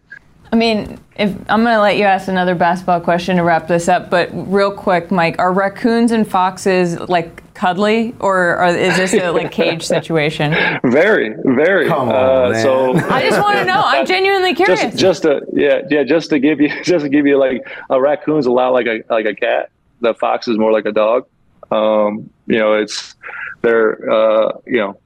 I 0.53 0.57
mean, 0.57 0.99
if 1.17 1.35
I'm 1.49 1.65
going 1.65 1.75
to 1.75 1.81
let 1.81 1.97
you 1.97 2.05
ask 2.05 2.29
another 2.29 2.55
basketball 2.55 3.00
question 3.00 3.37
to 3.37 3.43
wrap 3.43 3.67
this 3.67 3.88
up, 3.88 4.11
but 4.11 4.31
real 4.33 4.71
quick, 4.71 5.11
Mike, 5.11 5.41
are 5.41 5.53
raccoons 5.53 6.12
and 6.12 6.29
foxes 6.29 7.00
like 7.09 7.43
cuddly, 7.56 8.14
or, 8.20 8.58
or 8.62 8.66
is 8.66 8.96
this 8.96 9.12
a 9.14 9.30
like 9.30 9.50
cage 9.50 9.82
situation? 9.96 10.52
Very, 10.84 11.34
very. 11.44 11.88
Come 11.88 12.10
on, 12.10 12.14
uh, 12.14 12.50
man. 12.52 12.62
So 12.62 12.94
I 13.10 13.22
just 13.22 13.40
want 13.40 13.58
to 13.58 13.64
know. 13.64 13.82
I'm 13.84 14.06
genuinely 14.14 14.54
curious. 14.54 14.80
just 14.82 14.96
just 14.98 15.22
to 15.22 15.40
yeah 15.52 15.80
yeah 15.90 16.04
just 16.04 16.30
to 16.30 16.38
give 16.38 16.60
you 16.60 16.68
just 16.84 17.04
to 17.04 17.08
give 17.08 17.26
you 17.26 17.38
like 17.38 17.66
a 17.90 18.00
raccoon's 18.00 18.46
a 18.46 18.52
lot 18.52 18.72
like 18.72 18.86
a 18.86 19.02
like 19.10 19.26
a 19.26 19.34
cat. 19.34 19.70
The 20.00 20.14
fox 20.14 20.46
is 20.46 20.58
more 20.58 20.72
like 20.72 20.84
a 20.86 20.92
dog. 20.92 21.26
Um, 21.70 22.30
you 22.46 22.58
know, 22.58 22.75
it's 22.75 23.14
they're 23.62 24.10
uh, 24.12 24.52
you 24.66 24.76
know. 24.78 24.98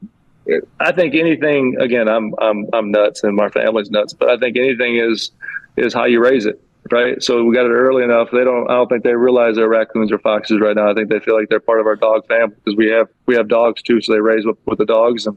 it- 0.46 0.68
I 0.80 0.92
think 0.92 1.14
anything. 1.14 1.76
Again, 1.80 2.08
I'm 2.08 2.34
I'm 2.38 2.66
I'm 2.72 2.90
nuts, 2.90 3.22
and 3.24 3.36
my 3.36 3.48
family's 3.48 3.90
nuts. 3.90 4.12
But 4.12 4.30
I 4.30 4.36
think 4.36 4.56
anything 4.56 4.96
is 4.96 5.30
is 5.76 5.94
how 5.94 6.04
you 6.04 6.20
raise 6.20 6.44
it, 6.46 6.60
right? 6.92 7.22
So 7.22 7.44
we 7.44 7.54
got 7.54 7.66
it 7.66 7.70
early 7.70 8.04
enough. 8.04 8.28
They 8.32 8.44
don't. 8.44 8.70
I 8.70 8.74
don't 8.74 8.88
think 8.88 9.04
they 9.04 9.14
realize 9.14 9.56
they're 9.56 9.68
raccoons 9.68 10.12
or 10.12 10.18
foxes 10.18 10.60
right 10.60 10.74
now. 10.74 10.90
I 10.90 10.94
think 10.94 11.08
they 11.08 11.20
feel 11.20 11.38
like 11.38 11.48
they're 11.48 11.60
part 11.60 11.80
of 11.80 11.86
our 11.86 11.96
dog 11.96 12.26
family 12.26 12.54
because 12.56 12.76
we 12.76 12.88
have 12.90 13.08
we 13.26 13.34
have 13.36 13.48
dogs 13.48 13.82
too. 13.82 14.00
So 14.00 14.12
they 14.12 14.20
raise 14.20 14.44
with, 14.44 14.58
with 14.66 14.78
the 14.78 14.86
dogs, 14.86 15.26
and 15.26 15.36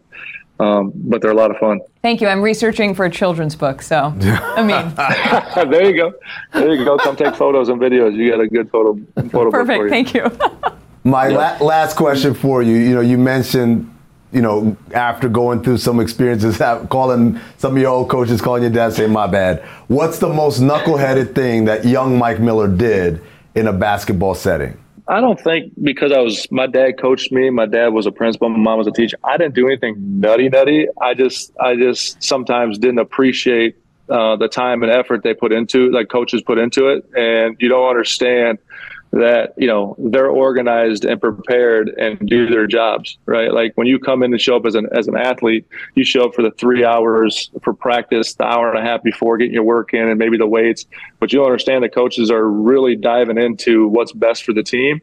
um, 0.60 0.92
but 0.96 1.22
they're 1.22 1.32
a 1.32 1.36
lot 1.36 1.52
of 1.52 1.58
fun. 1.58 1.82
Thank 2.02 2.22
you. 2.22 2.28
I'm 2.28 2.42
researching 2.42 2.94
for 2.94 3.06
a 3.06 3.10
children's 3.10 3.56
book, 3.56 3.82
so 3.82 4.14
I 4.22 4.64
mean, 4.64 4.94
there 5.72 5.90
you 5.90 5.96
go. 5.96 6.14
There 6.54 6.74
you 6.74 6.86
go. 6.86 6.98
Come 6.98 7.16
take 7.16 7.36
photos 7.36 7.70
and 7.70 7.80
videos. 7.80 8.16
You 8.16 8.32
got 8.32 8.40
a 8.40 8.48
good 8.48 8.70
photo 8.70 8.94
photo 9.30 9.52
book 9.52 9.52
for 9.52 9.66
perfect. 9.66 9.84
you. 9.84 9.90
Thank 9.90 10.14
you. 10.14 10.80
My 11.04 11.28
la- 11.28 11.58
last 11.60 11.98
question 11.98 12.34
for 12.34 12.62
you. 12.62 12.76
You 12.76 12.96
know, 12.96 13.02
you 13.02 13.18
mentioned, 13.18 13.93
you 14.34 14.42
know, 14.42 14.75
after 14.94 15.30
going 15.30 15.63
through 15.63 15.78
some 15.78 16.00
experiences, 16.00 16.58
calling 16.90 17.40
some 17.58 17.75
of 17.75 17.82
your 17.82 17.92
old 17.92 18.10
coaches, 18.10 18.42
calling 18.42 18.63
your 18.63 18.72
dad, 18.72 18.94
saying, 18.94 19.12
"My 19.12 19.28
bad." 19.28 19.62
What's 19.88 20.20
the 20.20 20.30
most 20.30 20.60
knuckleheaded 20.60 21.36
thing 21.36 21.66
that 21.66 21.86
young 21.86 22.18
Mike 22.18 22.40
Miller 22.40 22.68
did 22.68 23.22
in 23.56 23.68
a 23.68 23.74
basketball 23.74 24.34
setting? 24.34 24.78
I 25.08 25.20
don't 25.20 25.40
think 25.40 25.74
because 25.84 26.12
I 26.12 26.20
was 26.20 26.50
my 26.52 26.66
dad 26.66 26.98
coached 26.98 27.32
me, 27.32 27.50
my 27.50 27.66
dad 27.66 27.90
was 27.90 28.06
a 28.06 28.12
principal, 28.12 28.50
my 28.50 28.58
mom 28.58 28.78
was 28.78 28.88
a 28.88 28.92
teacher. 28.92 29.18
I 29.24 29.38
didn't 29.38 29.54
do 29.54 29.68
anything 29.68 29.96
nutty 30.20 30.50
nutty. 30.50 30.88
I 31.02 31.13
just 31.13 31.52
I 31.60 31.75
just 31.75 32.24
sometimes 32.24 32.78
didn't 32.78 33.00
appreciate 33.00 33.75
uh, 34.10 34.36
the 34.38 34.48
time 34.48 34.82
and 34.82 34.92
effort 34.92 35.24
they 35.24 35.34
put 35.34 35.52
into 35.52 35.92
like 35.92 36.10
coaches 36.10 36.42
put 36.42 36.58
into 36.58 36.88
it, 36.88 37.06
and 37.16 37.58
you 37.60 37.70
don't 37.70 37.88
understand 37.88 38.60
that 39.13 39.53
you 39.58 39.67
know 39.67 39.96
they're 40.00 40.27
organized 40.27 41.05
and 41.05 41.22
prepared 41.22 41.89
and 41.89 42.20
do 42.27 42.48
their 42.48 42.65
jobs 42.65 43.17
right? 43.27 43.53
Like 43.53 43.74
when 43.75 43.86
you 43.86 44.00
come 44.00 44.24
in 44.24 44.34
and 44.34 44.41
show 44.41 44.55
up 44.55 44.65
as 44.65 44.74
an 44.74 44.88
as 44.91 45.08
an 45.08 45.15
athlete 45.15 45.67
you 45.93 46.03
show 46.03 46.25
up 46.25 46.34
for 46.34 46.41
the 46.41 46.50
three 46.51 46.84
hours 46.84 47.51
for 47.62 47.74
practice 47.74 48.34
the 48.34 48.43
hour 48.43 48.74
and 48.74 48.79
a 48.79 48.82
half 48.82 49.03
before 49.03 49.38
getting 49.38 49.53
your 49.53 49.63
work 49.63 49.93
in 49.93 50.10
and 50.10 50.17
maybe 50.17 50.36
the 50.36 50.48
weights 50.48 50.88
but 51.20 51.32
you'll 51.32 51.46
understand 51.46 51.84
the 51.84 51.89
coaches 51.89 52.32
are 52.32 52.50
really 52.50 52.96
diving 52.96 53.38
into 53.38 53.88
what's 53.88 54.12
best 54.12 54.43
for 54.43 54.53
the 54.53 54.63
team. 54.63 55.00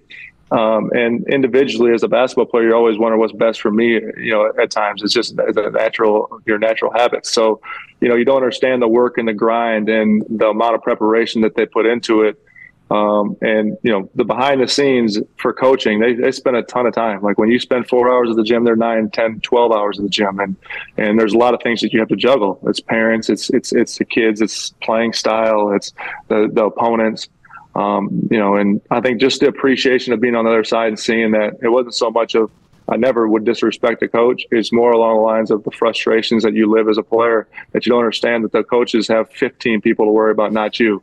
Um, 0.51 0.91
and 0.93 1.25
individually 1.29 1.93
as 1.93 2.03
a 2.03 2.09
basketball 2.09 2.47
player 2.47 2.71
you 2.71 2.75
always 2.75 2.99
wonder 2.99 3.17
what's 3.17 3.33
best 3.33 3.61
for 3.61 3.71
me 3.71 3.93
you 3.93 4.33
know 4.33 4.53
at 4.61 4.73
times. 4.73 5.05
It's 5.05 5.15
just 5.15 5.35
it's 5.39 5.57
a 5.57 5.71
natural 5.71 6.41
your 6.47 6.59
natural 6.59 6.93
habits. 6.93 7.31
So 7.31 7.61
you 8.01 8.09
know 8.09 8.17
you 8.17 8.25
don't 8.25 8.39
understand 8.39 8.83
the 8.83 8.89
work 8.89 9.19
and 9.19 9.29
the 9.29 9.33
grind 9.33 9.89
and 9.89 10.27
the 10.29 10.49
amount 10.49 10.75
of 10.75 10.83
preparation 10.83 11.43
that 11.43 11.55
they 11.55 11.65
put 11.65 11.87
into 11.87 12.23
it 12.23 12.43
um, 12.91 13.37
and 13.41 13.79
you 13.83 13.93
know 13.93 14.11
the 14.17 14.25
behind 14.25 14.61
the 14.61 14.67
scenes 14.67 15.19
for 15.37 15.53
coaching 15.53 16.01
they, 16.01 16.15
they 16.15 16.33
spend 16.33 16.57
a 16.57 16.63
ton 16.63 16.87
of 16.87 16.95
time. 16.95 17.23
Like 17.23 17.39
when 17.39 17.49
you 17.49 17.61
spend 17.61 17.89
four 17.89 18.11
hours 18.11 18.31
at 18.31 18.37
the 18.37 18.43
gym 18.43 18.65
they're 18.65 18.77
nine 18.77 19.11
10 19.11 19.41
12 19.41 19.73
hours 19.73 19.99
at 19.99 20.03
the 20.03 20.09
gym. 20.11 20.41
And 20.41 20.57
and 20.97 21.19
there's 21.19 21.33
a 21.33 21.39
lot 21.39 21.55
of 21.55 21.63
things 21.63 21.81
that 21.83 21.93
you 21.93 22.01
have 22.01 22.09
to 22.09 22.17
juggle. 22.17 22.61
It's 22.67 22.81
parents 22.81 23.31
it's 23.31 23.49
it's 23.51 23.73
it's 23.73 23.99
the 23.99 24.05
kids 24.05 24.41
it's 24.41 24.71
playing 24.83 25.13
style 25.13 25.73
it's 25.73 25.93
the, 26.29 26.51
the 26.53 26.65
opponents. 26.65 27.29
Um, 27.77 28.29
you 28.33 28.39
know 28.39 28.57
and 28.57 28.81
i 28.91 29.01
think 29.01 29.21
just 29.21 29.39
the 29.39 29.47
appreciation 29.47 30.13
of 30.13 30.21
being 30.21 30.35
on 30.35 30.45
the 30.45 30.51
other 30.51 30.65
side 30.65 30.89
and 30.89 30.99
seeing 30.99 31.31
that 31.31 31.53
it 31.63 31.69
wasn't 31.69 31.95
so 31.95 32.11
much 32.11 32.35
of 32.35 32.51
I 32.89 32.97
never 32.97 33.29
would 33.29 33.45
disrespect 33.45 34.03
a 34.03 34.09
coach. 34.09 34.45
It's 34.51 34.73
more 34.73 34.91
along 34.91 35.19
the 35.19 35.23
lines 35.23 35.53
of 35.53 35.63
the 35.63 35.71
frustrations 35.71 36.43
that 36.43 36.55
you 36.55 36.69
live 36.69 36.89
as 36.89 36.99
a 36.99 37.05
player 37.05 37.47
that 37.71 37.87
you 37.87 37.91
don't 37.91 38.01
understand 38.01 38.43
that 38.43 38.51
the 38.51 38.65
coaches 38.65 39.07
have 39.07 39.31
15 39.31 39.81
people 39.81 40.07
to 40.07 40.11
worry 40.11 40.33
about, 40.33 40.53
not 40.53 40.81
you 40.81 41.01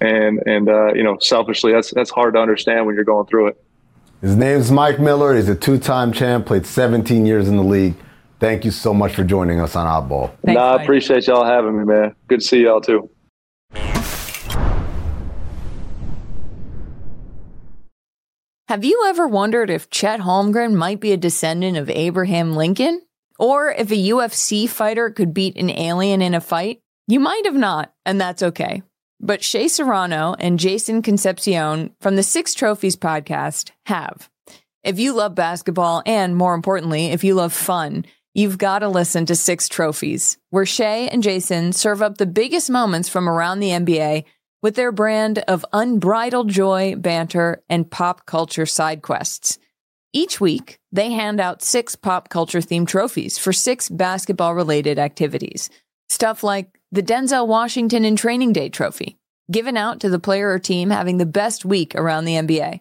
and 0.00 0.42
and 0.46 0.68
uh, 0.68 0.92
you 0.94 1.02
know 1.02 1.18
selfishly 1.20 1.72
that's 1.72 1.90
that's 1.92 2.10
hard 2.10 2.34
to 2.34 2.40
understand 2.40 2.86
when 2.86 2.94
you're 2.94 3.04
going 3.04 3.26
through 3.26 3.48
it. 3.48 3.62
His 4.20 4.36
name's 4.36 4.70
Mike 4.70 4.98
Miller. 4.98 5.36
He's 5.36 5.48
a 5.48 5.54
two-time 5.54 6.10
champ. 6.10 6.46
Played 6.46 6.66
17 6.66 7.26
years 7.26 7.48
in 7.48 7.56
the 7.56 7.62
league. 7.62 7.94
Thank 8.40 8.64
you 8.64 8.70
so 8.70 8.94
much 8.94 9.14
for 9.14 9.24
joining 9.24 9.60
us 9.60 9.76
on 9.76 9.86
Oddball. 9.86 10.30
Thanks, 10.44 10.58
nah, 10.58 10.76
I 10.76 10.82
appreciate 10.82 11.26
y'all 11.26 11.44
having 11.44 11.78
me, 11.78 11.84
man. 11.84 12.14
Good 12.28 12.40
to 12.40 12.46
see 12.46 12.62
y'all 12.62 12.80
too. 12.80 13.10
Have 18.68 18.84
you 18.84 19.04
ever 19.06 19.28
wondered 19.28 19.70
if 19.70 19.90
Chet 19.90 20.20
Holmgren 20.20 20.74
might 20.74 21.00
be 21.00 21.12
a 21.12 21.16
descendant 21.16 21.76
of 21.76 21.88
Abraham 21.88 22.56
Lincoln? 22.56 23.00
Or 23.38 23.70
if 23.70 23.90
a 23.90 23.94
UFC 23.94 24.68
fighter 24.68 25.10
could 25.10 25.32
beat 25.32 25.56
an 25.56 25.70
alien 25.70 26.20
in 26.20 26.34
a 26.34 26.40
fight? 26.40 26.80
You 27.06 27.20
might 27.20 27.42
have 27.44 27.54
not, 27.54 27.92
and 28.04 28.20
that's 28.20 28.42
okay. 28.42 28.82
But 29.20 29.42
Shea 29.42 29.68
Serrano 29.68 30.34
and 30.38 30.58
Jason 30.58 31.02
Concepcion 31.02 31.94
from 32.00 32.16
the 32.16 32.22
Six 32.22 32.54
Trophies 32.54 32.96
podcast 32.96 33.70
have. 33.86 34.28
If 34.84 34.98
you 34.98 35.14
love 35.14 35.34
basketball 35.34 36.02
and, 36.06 36.36
more 36.36 36.54
importantly, 36.54 37.06
if 37.06 37.24
you 37.24 37.34
love 37.34 37.52
fun, 37.52 38.04
you've 38.34 38.58
got 38.58 38.80
to 38.80 38.88
listen 38.88 39.26
to 39.26 39.34
Six 39.34 39.68
Trophies, 39.68 40.38
where 40.50 40.66
Shea 40.66 41.08
and 41.08 41.22
Jason 41.22 41.72
serve 41.72 42.02
up 42.02 42.18
the 42.18 42.26
biggest 42.26 42.70
moments 42.70 43.08
from 43.08 43.28
around 43.28 43.60
the 43.60 43.70
NBA 43.70 44.24
with 44.62 44.74
their 44.74 44.92
brand 44.92 45.38
of 45.48 45.64
unbridled 45.72 46.48
joy, 46.48 46.94
banter, 46.96 47.62
and 47.68 47.90
pop 47.90 48.26
culture 48.26 48.66
side 48.66 49.02
quests. 49.02 49.58
Each 50.12 50.40
week, 50.40 50.78
they 50.92 51.10
hand 51.10 51.40
out 51.40 51.62
six 51.62 51.96
pop 51.96 52.28
culture 52.28 52.60
themed 52.60 52.88
trophies 52.88 53.38
for 53.38 53.52
six 53.52 53.88
basketball 53.88 54.54
related 54.54 54.98
activities. 54.98 55.68
Stuff 56.08 56.42
like 56.42 56.75
the 56.92 57.02
Denzel 57.02 57.46
Washington 57.46 58.04
in 58.04 58.16
Training 58.16 58.52
Day 58.52 58.68
trophy, 58.68 59.16
given 59.50 59.76
out 59.76 60.00
to 60.00 60.08
the 60.08 60.18
player 60.18 60.50
or 60.50 60.58
team 60.58 60.90
having 60.90 61.18
the 61.18 61.26
best 61.26 61.64
week 61.64 61.94
around 61.94 62.24
the 62.24 62.34
NBA. 62.34 62.80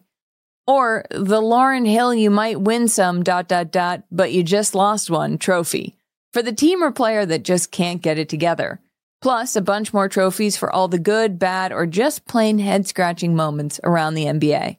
Or 0.68 1.06
the 1.12 1.42
Lauryn 1.42 1.88
Hill 1.88 2.14
you 2.14 2.30
might 2.30 2.62
win 2.62 2.88
some 2.88 3.24
dot 3.24 3.48
dot 3.48 3.72
dot, 3.72 4.04
but 4.12 4.32
you 4.32 4.44
just 4.44 4.76
lost 4.76 5.10
one 5.10 5.38
trophy 5.38 5.96
for 6.34 6.42
the 6.42 6.54
team 6.54 6.84
or 6.84 6.92
player 6.92 7.26
that 7.26 7.44
just 7.44 7.72
can't 7.72 8.02
get 8.02 8.18
it 8.18 8.30
together. 8.30 8.82
Plus, 9.22 9.56
a 9.56 9.62
bunch 9.62 9.94
more 9.94 10.10
trophies 10.10 10.58
for 10.58 10.72
all 10.72 10.88
the 10.88 11.00
good, 11.00 11.40
bad, 11.40 11.72
or 11.72 11.86
just 11.86 12.26
plain 12.26 12.60
head 12.60 12.88
scratching 12.88 13.36
moments 13.36 13.80
around 13.84 14.14
the 14.14 14.26
NBA. 14.26 14.78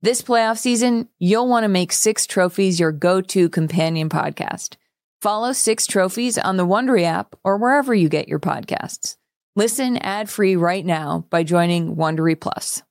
This 0.00 0.22
playoff 0.22 0.58
season, 0.58 1.08
you'll 1.18 1.48
want 1.48 1.64
to 1.64 1.68
make 1.68 1.92
Six 1.92 2.26
Trophies 2.26 2.78
your 2.78 2.92
go 2.92 3.20
to 3.20 3.48
companion 3.48 4.08
podcast. 4.08 4.76
Follow 5.22 5.52
Six 5.52 5.86
Trophies 5.86 6.36
on 6.36 6.58
the 6.58 6.66
Wondery 6.66 7.04
app 7.04 7.34
or 7.42 7.56
wherever 7.56 7.94
you 7.94 8.08
get 8.08 8.28
your 8.28 8.38
podcasts. 8.38 9.16
Listen 9.54 9.96
ad-free 9.96 10.56
right 10.56 10.84
now 10.84 11.24
by 11.30 11.42
joining 11.42 11.96
Wondery 11.96 12.38
Plus. 12.38 12.82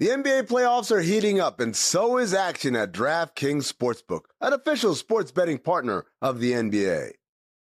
The 0.00 0.08
NBA 0.08 0.44
playoffs 0.48 0.90
are 0.90 1.02
heating 1.02 1.40
up, 1.40 1.60
and 1.60 1.76
so 1.76 2.16
is 2.16 2.32
action 2.32 2.74
at 2.74 2.92
DraftKings 2.92 3.70
Sportsbook, 3.70 4.22
an 4.40 4.54
official 4.54 4.94
sports 4.94 5.30
betting 5.30 5.58
partner 5.58 6.06
of 6.22 6.40
the 6.40 6.52
NBA. 6.52 7.12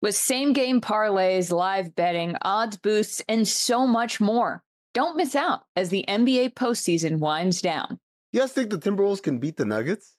With 0.03 0.15
same-game 0.15 0.81
parlays, 0.81 1.51
live 1.51 1.95
betting, 1.95 2.35
odds 2.43 2.77
boosts, 2.77 3.23
and 3.27 3.47
so 3.47 3.87
much 3.87 4.21
more. 4.21 4.63
Don't 4.93 5.17
miss 5.17 5.35
out 5.35 5.63
as 5.75 5.89
the 5.89 6.05
NBA 6.07 6.53
postseason 6.53 7.17
winds 7.17 7.59
down. 7.59 7.99
You 8.31 8.41
guys 8.41 8.53
think 8.53 8.69
the 8.69 8.77
Timberwolves 8.77 9.23
can 9.23 9.39
beat 9.39 9.57
the 9.57 9.65
Nuggets? 9.65 10.15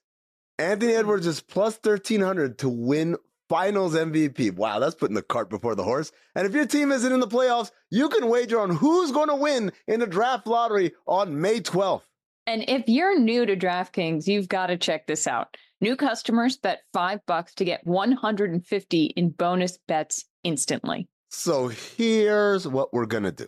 Anthony 0.59 0.93
Edwards 0.93 1.25
is 1.25 1.41
plus 1.41 1.79
1300 1.81 2.59
to 2.59 2.69
win 2.69 3.15
finals 3.51 3.95
MVP. 3.95 4.55
Wow, 4.55 4.79
that's 4.79 4.95
putting 4.95 5.13
the 5.13 5.21
cart 5.21 5.49
before 5.49 5.75
the 5.75 5.83
horse. 5.83 6.13
And 6.35 6.47
if 6.47 6.53
your 6.53 6.65
team 6.65 6.89
isn't 6.89 7.11
in 7.11 7.19
the 7.19 7.27
playoffs, 7.27 7.71
you 7.89 8.07
can 8.07 8.29
wager 8.29 8.61
on 8.61 8.69
who's 8.69 9.11
going 9.11 9.27
to 9.27 9.35
win 9.35 9.73
in 9.89 9.99
the 9.99 10.07
draft 10.07 10.47
lottery 10.47 10.93
on 11.05 11.41
May 11.41 11.59
12th. 11.59 12.03
And 12.47 12.63
if 12.69 12.85
you're 12.87 13.19
new 13.19 13.45
to 13.45 13.57
DraftKings, 13.57 14.25
you've 14.25 14.47
got 14.47 14.67
to 14.67 14.77
check 14.77 15.05
this 15.05 15.27
out. 15.27 15.57
New 15.81 15.97
customers 15.97 16.55
bet 16.55 16.83
5 16.93 17.25
bucks 17.25 17.53
to 17.55 17.65
get 17.65 17.85
150 17.85 19.03
in 19.03 19.29
bonus 19.31 19.77
bets 19.85 20.23
instantly. 20.45 21.09
So 21.29 21.67
here's 21.67 22.65
what 22.65 22.93
we're 22.93 23.05
going 23.05 23.23
to 23.23 23.33
do. 23.33 23.47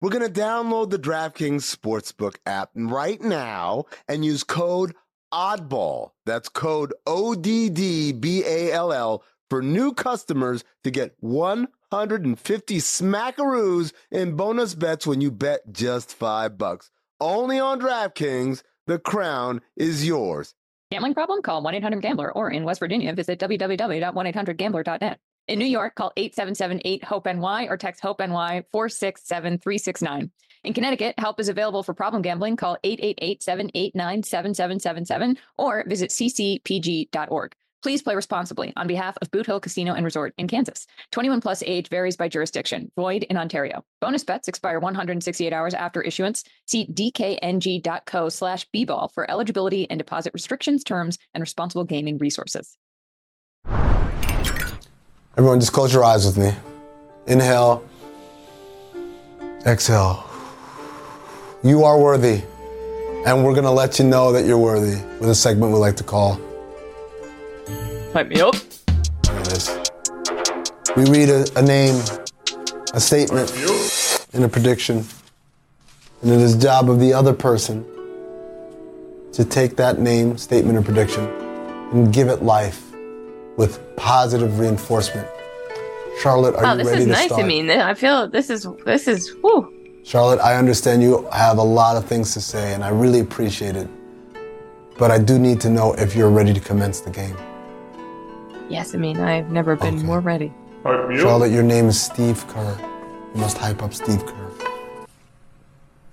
We're 0.00 0.08
going 0.08 0.32
to 0.32 0.40
download 0.40 0.88
the 0.88 0.98
DraftKings 0.98 1.76
Sportsbook 1.76 2.36
app 2.46 2.70
right 2.74 3.20
now 3.20 3.84
and 4.08 4.24
use 4.24 4.44
code 4.44 4.94
ODDBALL. 5.30 6.12
That's 6.24 6.48
code 6.48 6.94
O 7.06 7.34
D 7.34 7.68
D 7.68 8.12
B 8.12 8.44
A 8.46 8.72
L 8.72 8.94
L 8.94 9.22
for 9.52 9.60
new 9.60 9.92
customers 9.92 10.64
to 10.82 10.90
get 10.90 11.14
150 11.20 12.78
smackaroos 12.78 13.92
in 14.10 14.34
bonus 14.34 14.74
bets 14.74 15.06
when 15.06 15.20
you 15.20 15.30
bet 15.30 15.60
just 15.70 16.14
five 16.14 16.56
bucks. 16.56 16.90
Only 17.20 17.60
on 17.60 17.78
DraftKings, 17.78 18.62
the 18.86 18.98
crown 18.98 19.60
is 19.76 20.06
yours. 20.06 20.54
Gambling 20.90 21.12
problem? 21.12 21.42
Call 21.42 21.60
1 21.60 21.74
800 21.74 22.00
Gambler 22.00 22.32
or 22.32 22.50
in 22.50 22.64
West 22.64 22.80
Virginia, 22.80 23.12
visit 23.12 23.38
www.1800Gambler.net. 23.40 25.18
In 25.48 25.58
New 25.58 25.66
York, 25.66 25.96
call 25.96 26.14
877 26.16 27.00
HOPE 27.02 27.26
NY 27.26 27.66
or 27.68 27.76
text 27.76 28.00
HOPE 28.00 28.20
NY 28.20 28.64
467 28.72 29.58
369. 29.58 30.30
In 30.64 30.72
Connecticut, 30.72 31.16
help 31.18 31.38
is 31.38 31.50
available 31.50 31.82
for 31.82 31.92
problem 31.92 32.22
gambling. 32.22 32.56
Call 32.56 32.78
888 32.82 33.42
789 33.42 34.22
7777 34.22 35.36
or 35.58 35.84
visit 35.86 36.08
ccpg.org. 36.08 37.54
Please 37.82 38.00
play 38.00 38.14
responsibly 38.14 38.72
on 38.76 38.86
behalf 38.86 39.18
of 39.20 39.30
Boot 39.32 39.46
Hill 39.46 39.58
Casino 39.58 39.92
and 39.92 40.04
Resort 40.04 40.34
in 40.38 40.46
Kansas. 40.46 40.86
21 41.10 41.40
plus 41.40 41.64
age 41.66 41.88
varies 41.88 42.16
by 42.16 42.28
jurisdiction. 42.28 42.92
Void 42.94 43.24
in 43.24 43.36
Ontario. 43.36 43.84
Bonus 44.00 44.22
bets 44.22 44.46
expire 44.46 44.78
168 44.78 45.52
hours 45.52 45.74
after 45.74 46.00
issuance. 46.00 46.44
See 46.66 46.86
dkng.co 46.86 48.28
slash 48.28 48.68
bball 48.74 49.12
for 49.12 49.28
eligibility 49.28 49.90
and 49.90 49.98
deposit 49.98 50.32
restrictions, 50.32 50.84
terms, 50.84 51.18
and 51.34 51.42
responsible 51.42 51.84
gaming 51.84 52.18
resources. 52.18 52.76
Everyone, 55.36 55.58
just 55.58 55.72
close 55.72 55.92
your 55.92 56.04
eyes 56.04 56.24
with 56.24 56.38
me. 56.38 56.52
Inhale. 57.26 57.84
Exhale. 59.66 60.24
You 61.64 61.82
are 61.82 61.98
worthy. 61.98 62.42
And 63.26 63.44
we're 63.44 63.54
going 63.54 63.64
to 63.64 63.70
let 63.70 63.98
you 63.98 64.04
know 64.04 64.32
that 64.32 64.44
you're 64.44 64.58
worthy 64.58 65.02
with 65.20 65.30
a 65.30 65.34
segment 65.34 65.72
we 65.72 65.78
like 65.78 65.96
to 65.96 66.04
call 66.04 66.40
Hype 68.12 68.28
me 68.28 68.40
up. 68.40 68.54
We 70.96 71.04
read 71.06 71.30
a, 71.30 71.46
a 71.56 71.62
name, 71.62 72.02
a 72.94 73.00
statement, 73.00 73.50
and 74.34 74.44
a 74.44 74.48
prediction. 74.48 75.04
And 76.22 76.30
it 76.30 76.40
is 76.40 76.56
job 76.56 76.90
of 76.90 77.00
the 77.00 77.14
other 77.14 77.32
person 77.32 77.84
to 79.32 79.44
take 79.44 79.76
that 79.76 79.98
name, 79.98 80.38
statement, 80.38 80.78
or 80.78 80.82
prediction 80.82 81.24
and 81.92 82.12
give 82.12 82.28
it 82.28 82.42
life 82.42 82.92
with 83.56 83.80
positive 83.96 84.58
reinforcement. 84.58 85.28
Charlotte, 86.22 86.54
are 86.56 86.64
wow, 86.64 86.74
you 86.76 86.84
ready 86.84 86.98
is 87.00 87.04
to 87.06 87.12
nice 87.12 87.26
start? 87.26 87.40
to 87.40 87.46
me. 87.46 87.60
I 87.60 87.62
mean 87.64 87.80
I 87.80 87.94
feel 87.94 88.28
this 88.28 88.50
is 88.50 88.66
this 88.84 89.08
is 89.08 89.34
whoo. 89.42 89.72
Charlotte, 90.04 90.40
I 90.40 90.56
understand 90.56 91.02
you 91.02 91.26
have 91.32 91.58
a 91.58 91.62
lot 91.62 91.96
of 91.96 92.04
things 92.06 92.34
to 92.34 92.40
say, 92.40 92.74
and 92.74 92.84
I 92.84 92.90
really 92.90 93.20
appreciate 93.20 93.76
it. 93.76 93.88
but 94.98 95.10
I 95.10 95.18
do 95.18 95.38
need 95.38 95.60
to 95.62 95.70
know 95.70 95.94
if 95.94 96.14
you're 96.16 96.30
ready 96.30 96.52
to 96.52 96.60
commence 96.60 97.00
the 97.00 97.10
game. 97.10 97.36
Yes, 98.72 98.94
I 98.94 98.98
mean, 98.98 99.20
I've 99.20 99.50
never 99.50 99.76
been 99.76 99.96
Okay. 99.96 100.02
more 100.02 100.20
ready. 100.20 100.50
Charlotte, 100.82 101.52
your 101.52 101.62
name 101.62 101.88
is 101.88 102.00
Steve 102.00 102.42
Kerr. 102.48 102.74
You 103.34 103.40
must 103.42 103.58
hype 103.58 103.82
up 103.82 103.92
Steve 103.92 104.24
Kerr. 104.24 105.06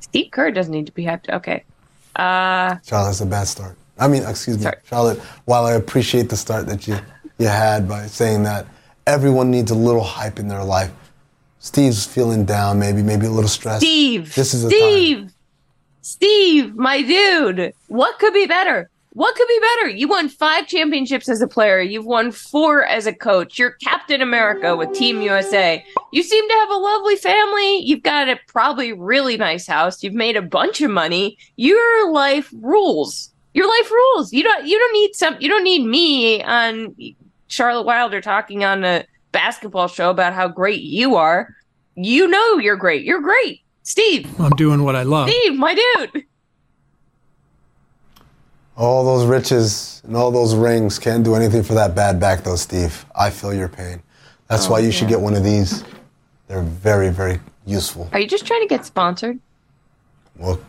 Steve 0.02 0.30
Kerr 0.32 0.52
doesn't 0.52 0.74
need 0.74 0.86
to 0.86 0.92
be 0.92 1.06
hyped. 1.06 1.30
Okay. 1.30 1.64
Uh, 2.18 2.76
Charlotte, 2.86 3.08
that's 3.12 3.22
a 3.22 3.26
bad 3.26 3.48
start. 3.48 3.78
I 3.98 4.10
mean, 4.10 4.24
excuse 4.24 4.58
me, 4.58 4.64
Sorry. 4.64 4.76
Charlotte. 4.84 5.20
While 5.46 5.66
I 5.66 5.74
appreciate 5.74 6.28
the 6.28 6.36
start 6.36 6.68
that 6.68 6.86
you 6.86 6.98
you 7.38 7.48
had 7.48 7.88
by 7.88 8.08
saying 8.08 8.44
that 8.44 8.66
everyone 9.08 9.50
needs 9.50 9.72
a 9.72 9.76
little 9.76 10.04
hype 10.04 10.38
in 10.38 10.50
their 10.50 10.64
life, 10.64 10.92
Steve's 11.60 12.06
feeling 12.06 12.44
down, 12.44 12.78
maybe 12.78 13.02
maybe 13.02 13.26
a 13.26 13.32
little 13.32 13.50
stressed. 13.50 13.82
Steve. 13.82 14.36
This 14.36 14.54
is 14.54 14.64
the 14.64 14.70
time. 14.70 14.80
Steve. 14.82 15.34
Steve, 16.02 16.76
my 16.76 17.02
dude. 17.04 17.74
What 17.88 18.20
could 18.20 18.34
be 18.34 18.48
better? 18.48 18.90
What 19.20 19.36
could 19.36 19.50
be 19.50 19.60
better? 19.60 19.90
You 19.90 20.08
won 20.08 20.30
five 20.30 20.66
championships 20.66 21.28
as 21.28 21.42
a 21.42 21.48
player. 21.48 21.82
You've 21.82 22.06
won 22.06 22.32
four 22.32 22.86
as 22.86 23.06
a 23.06 23.12
coach. 23.12 23.60
You're 23.60 23.72
Captain 23.72 24.22
America 24.22 24.78
with 24.78 24.94
Team 24.94 25.22
USA. 25.22 25.84
You 26.14 26.24
seem 26.24 26.48
to 26.48 26.54
have 26.54 26.70
a 26.70 26.76
lovely 26.76 27.18
family. 27.18 27.80
You've 27.80 28.02
got 28.02 28.30
a 28.30 28.40
probably 28.48 28.94
really 28.94 29.36
nice 29.36 29.68
house. 29.68 30.02
You've 30.02 30.14
made 30.14 30.38
a 30.38 30.42
bunch 30.42 30.80
of 30.80 30.90
money. 30.90 31.38
Your 31.58 32.14
life 32.14 32.50
rules. 32.62 33.34
Your 33.54 33.68
life 33.68 33.92
rules. 33.92 34.32
You 34.32 34.42
don't. 34.42 34.66
You 34.66 34.80
don't 34.80 34.94
need 34.94 35.14
some. 35.16 35.36
You 35.42 35.50
don't 35.50 35.66
need 35.66 35.86
me 35.86 36.42
on 36.42 36.96
Charlotte 37.48 37.84
Wilder 37.84 38.22
talking 38.22 38.64
on 38.64 38.86
a 38.86 39.04
basketball 39.34 39.90
show 39.90 40.12
about 40.12 40.32
how 40.32 40.48
great 40.48 40.82
you 40.82 41.18
are. 41.18 41.54
You 41.96 42.26
know 42.26 42.58
you're 42.58 42.78
great. 42.78 43.04
You're 43.04 43.20
great, 43.20 43.64
Steve. 43.84 44.34
I'm 44.40 44.52
doing 44.52 44.86
what 44.86 44.96
I 44.96 45.04
love. 45.04 45.30
Steve, 45.30 45.56
my 45.58 45.76
dude. 45.76 46.24
All 48.80 49.04
those 49.04 49.26
riches 49.28 50.02
and 50.08 50.16
all 50.16 50.32
those 50.32 50.56
rings 50.56 51.00
can't 51.00 51.22
do 51.22 51.36
anything 51.36 51.64
for 51.64 51.74
that 51.74 51.96
bad 51.96 52.18
back, 52.18 52.46
though, 52.46 52.56
Steve. 52.56 53.06
I 53.14 53.30
feel 53.30 53.54
your 53.54 53.68
pain. 53.68 54.02
That's 54.48 54.68
Oh, 54.68 54.72
why 54.72 54.80
you 54.80 54.90
should 54.90 55.10
get 55.10 55.20
one 55.20 55.36
of 55.36 55.44
these. 55.44 55.84
They're 56.48 56.62
very, 56.62 57.10
very 57.10 57.42
useful. 57.66 58.10
Are 58.14 58.20
you 58.22 58.26
just 58.26 58.48
trying 58.48 58.62
to 58.62 58.68
get 58.68 58.86
sponsored? 58.86 59.38
Well, 60.38 60.62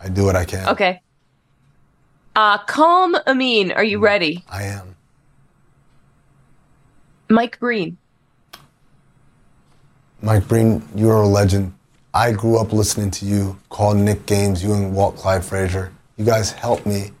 I 0.00 0.08
do 0.08 0.24
what 0.26 0.36
I 0.36 0.44
can. 0.44 0.68
Okay. 0.68 1.02
Uh, 2.36 2.58
Calm 2.58 3.16
Amin, 3.26 3.72
are 3.72 3.82
you 3.82 3.98
ready? 3.98 4.44
I 4.48 4.62
am. 4.62 4.94
Mike 7.28 7.58
Breen. 7.58 7.98
Mike 10.22 10.46
Breen, 10.46 10.88
you 10.94 11.10
are 11.10 11.22
a 11.22 11.26
legend. 11.26 11.74
I 12.14 12.30
grew 12.30 12.58
up 12.58 12.72
listening 12.72 13.10
to 13.10 13.24
you, 13.26 13.58
call 13.70 13.94
Knick 13.94 14.24
Games, 14.26 14.62
you 14.62 14.72
and 14.72 14.94
Walt 14.94 15.16
Clyde 15.16 15.44
Frazier. 15.44 15.92
You 16.18 16.24
guys 16.24 16.50
helped 16.50 16.84
me 16.84 17.12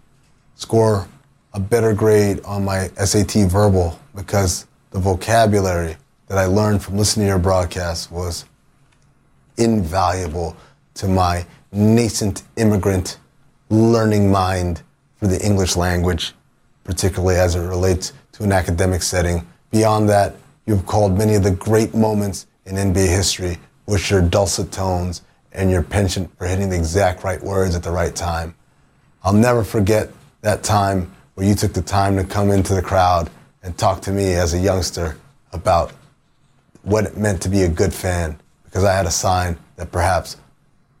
score 0.56 1.06
a 1.54 1.60
better 1.60 1.94
grade 1.94 2.40
on 2.44 2.64
my 2.64 2.88
SAT 2.96 3.48
verbal 3.48 3.96
because 4.12 4.66
the 4.90 4.98
vocabulary 4.98 5.96
that 6.26 6.36
I 6.36 6.46
learned 6.46 6.82
from 6.82 6.98
listening 6.98 7.26
to 7.26 7.28
your 7.28 7.38
broadcast 7.38 8.10
was 8.10 8.44
invaluable 9.56 10.56
to 10.94 11.06
my 11.06 11.46
nascent 11.70 12.42
immigrant 12.56 13.20
learning 13.70 14.32
mind 14.32 14.82
for 15.14 15.28
the 15.28 15.40
English 15.46 15.76
language, 15.76 16.34
particularly 16.82 17.36
as 17.36 17.54
it 17.54 17.60
relates 17.60 18.12
to 18.32 18.42
an 18.42 18.50
academic 18.50 19.04
setting. 19.04 19.46
Beyond 19.70 20.08
that, 20.08 20.34
you've 20.66 20.86
called 20.86 21.16
many 21.16 21.36
of 21.36 21.44
the 21.44 21.52
great 21.52 21.94
moments 21.94 22.48
in 22.66 22.74
NBA 22.74 23.06
history 23.06 23.58
with 23.86 24.10
your 24.10 24.22
dulcet 24.22 24.72
tones 24.72 25.22
and 25.52 25.70
your 25.70 25.84
penchant 25.84 26.36
for 26.36 26.48
hitting 26.48 26.68
the 26.68 26.76
exact 26.76 27.22
right 27.22 27.40
words 27.40 27.76
at 27.76 27.84
the 27.84 27.92
right 27.92 28.16
time. 28.16 28.56
I'll 29.28 29.34
never 29.34 29.62
forget 29.62 30.08
that 30.40 30.62
time 30.62 31.12
where 31.34 31.46
you 31.46 31.54
took 31.54 31.74
the 31.74 31.82
time 31.82 32.16
to 32.16 32.24
come 32.24 32.50
into 32.50 32.74
the 32.74 32.80
crowd 32.80 33.28
and 33.62 33.76
talk 33.76 34.00
to 34.04 34.10
me 34.10 34.32
as 34.32 34.54
a 34.54 34.58
youngster 34.58 35.18
about 35.52 35.92
what 36.80 37.04
it 37.04 37.18
meant 37.18 37.42
to 37.42 37.50
be 37.50 37.64
a 37.64 37.68
good 37.68 37.92
fan 37.92 38.40
because 38.64 38.84
I 38.84 38.94
had 38.94 39.04
a 39.04 39.10
sign 39.10 39.58
that 39.76 39.92
perhaps 39.92 40.38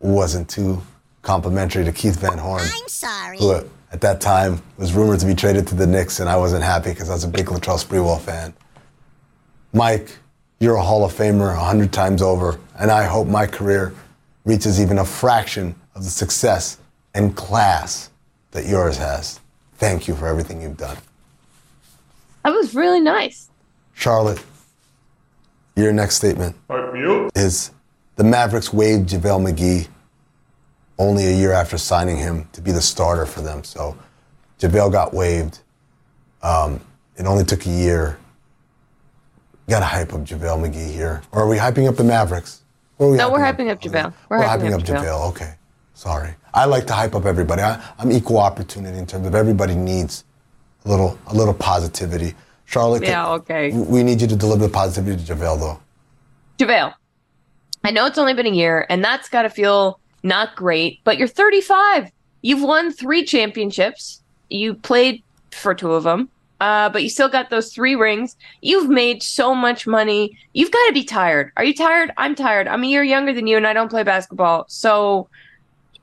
wasn't 0.00 0.46
too 0.46 0.82
complimentary 1.22 1.86
to 1.86 1.90
Keith 1.90 2.20
Van 2.20 2.36
Horn. 2.36 2.60
I'm 2.70 2.88
sorry. 2.88 3.38
Who 3.38 3.64
at 3.92 4.02
that 4.02 4.20
time 4.20 4.60
was 4.76 4.92
rumored 4.92 5.20
to 5.20 5.26
be 5.26 5.34
traded 5.34 5.66
to 5.68 5.74
the 5.74 5.86
Knicks, 5.86 6.20
and 6.20 6.28
I 6.28 6.36
wasn't 6.36 6.64
happy 6.64 6.90
because 6.90 7.08
I 7.08 7.14
was 7.14 7.24
a 7.24 7.28
big 7.28 7.46
Latrell 7.46 7.82
Sprewell 7.82 8.20
fan. 8.20 8.52
Mike, 9.72 10.18
you're 10.60 10.76
a 10.76 10.82
Hall 10.82 11.02
of 11.02 11.14
Famer 11.14 11.54
a 11.54 11.64
hundred 11.64 11.94
times 11.94 12.20
over, 12.20 12.60
and 12.78 12.90
I 12.90 13.04
hope 13.04 13.26
my 13.26 13.46
career 13.46 13.94
reaches 14.44 14.82
even 14.82 14.98
a 14.98 15.04
fraction 15.06 15.74
of 15.94 16.04
the 16.04 16.10
success 16.10 16.76
and 17.14 17.34
class 17.34 18.10
that 18.52 18.66
yours 18.66 18.96
has. 18.96 19.40
Thank 19.76 20.08
you 20.08 20.14
for 20.14 20.26
everything 20.26 20.60
you've 20.62 20.76
done. 20.76 20.96
That 22.44 22.50
was 22.50 22.74
really 22.74 23.00
nice. 23.00 23.50
Charlotte, 23.94 24.42
your 25.76 25.92
next 25.92 26.16
statement 26.16 26.56
is 27.34 27.70
the 28.16 28.24
Mavericks 28.24 28.72
waived 28.72 29.08
JaVale 29.10 29.52
McGee 29.52 29.88
only 30.98 31.26
a 31.26 31.32
year 31.36 31.52
after 31.52 31.78
signing 31.78 32.16
him 32.16 32.48
to 32.52 32.60
be 32.60 32.72
the 32.72 32.80
starter 32.80 33.26
for 33.26 33.40
them. 33.40 33.62
So 33.64 33.96
JaVale 34.58 34.90
got 34.90 35.14
waived. 35.14 35.60
Um, 36.42 36.80
it 37.16 37.26
only 37.26 37.44
took 37.44 37.66
a 37.66 37.70
year. 37.70 38.18
Got 39.68 39.80
to 39.80 39.86
hype 39.86 40.14
up 40.14 40.20
JaVale 40.20 40.68
McGee 40.68 40.92
here. 40.92 41.22
Or 41.32 41.42
are 41.42 41.48
we 41.48 41.56
hyping 41.56 41.88
up 41.88 41.96
the 41.96 42.04
Mavericks? 42.04 42.62
Or 42.98 43.08
are 43.08 43.10
we 43.12 43.16
No, 43.18 43.30
we're 43.30 43.38
hyping 43.38 43.70
up 43.70 43.80
JaVale. 43.80 44.12
We're, 44.28 44.38
We're 44.38 44.44
hyping, 44.44 44.70
hyping 44.70 44.74
up 44.74 44.80
up 44.80 44.86
JaVale. 44.86 45.04
JaVale. 45.04 45.28
Okay. 45.30 45.54
Sorry. 45.98 46.32
I 46.54 46.66
like 46.66 46.86
to 46.86 46.92
hype 46.92 47.16
up 47.16 47.24
everybody. 47.24 47.60
I, 47.60 47.82
I'm 47.98 48.12
equal 48.12 48.38
opportunity 48.38 48.96
in 48.98 49.04
terms 49.04 49.26
of 49.26 49.34
everybody 49.34 49.74
needs 49.74 50.22
a 50.84 50.88
little 50.88 51.18
a 51.26 51.34
little 51.34 51.52
positivity. 51.52 52.34
Charlotte, 52.66 53.02
Yeah, 53.02 53.28
okay. 53.30 53.72
we 53.72 54.04
need 54.04 54.20
you 54.20 54.28
to 54.28 54.36
deliver 54.36 54.68
the 54.68 54.72
positivity 54.72 55.24
to 55.24 55.34
JaVale, 55.34 55.58
though. 55.58 55.80
JaVale, 56.58 56.94
I 57.82 57.90
know 57.90 58.06
it's 58.06 58.16
only 58.16 58.32
been 58.32 58.46
a 58.46 58.50
year, 58.50 58.86
and 58.88 59.02
that's 59.02 59.28
got 59.28 59.42
to 59.42 59.50
feel 59.50 59.98
not 60.22 60.54
great, 60.54 61.00
but 61.02 61.18
you're 61.18 61.26
35. 61.26 62.12
You've 62.42 62.62
won 62.62 62.92
three 62.92 63.24
championships. 63.24 64.22
You 64.50 64.74
played 64.74 65.24
for 65.50 65.74
two 65.74 65.94
of 65.94 66.04
them, 66.04 66.28
uh, 66.60 66.90
but 66.90 67.02
you 67.02 67.08
still 67.08 67.28
got 67.28 67.50
those 67.50 67.72
three 67.72 67.96
rings. 67.96 68.36
You've 68.62 68.88
made 68.88 69.24
so 69.24 69.52
much 69.52 69.84
money. 69.84 70.38
You've 70.52 70.70
got 70.70 70.86
to 70.86 70.92
be 70.92 71.02
tired. 71.02 71.50
Are 71.56 71.64
you 71.64 71.74
tired? 71.74 72.12
I'm 72.16 72.36
tired. 72.36 72.68
I'm 72.68 72.84
a 72.84 72.86
year 72.86 73.02
younger 73.02 73.32
than 73.32 73.48
you, 73.48 73.56
and 73.56 73.66
I 73.66 73.72
don't 73.72 73.88
play 73.90 74.04
basketball. 74.04 74.66
So 74.68 75.28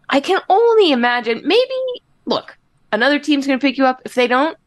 I 0.10 0.20
can 0.20 0.40
only 0.50 0.92
imagine. 0.92 1.42
Maybe, 1.44 2.04
look, 2.26 2.58
another 2.92 3.20
team's 3.20 3.48
going 3.48 3.60
to 3.60 3.66
pick 3.66 3.78
you 3.78 3.86
up. 3.86 4.02
If 4.06 4.14
they 4.14 4.28
don't, 4.28 4.58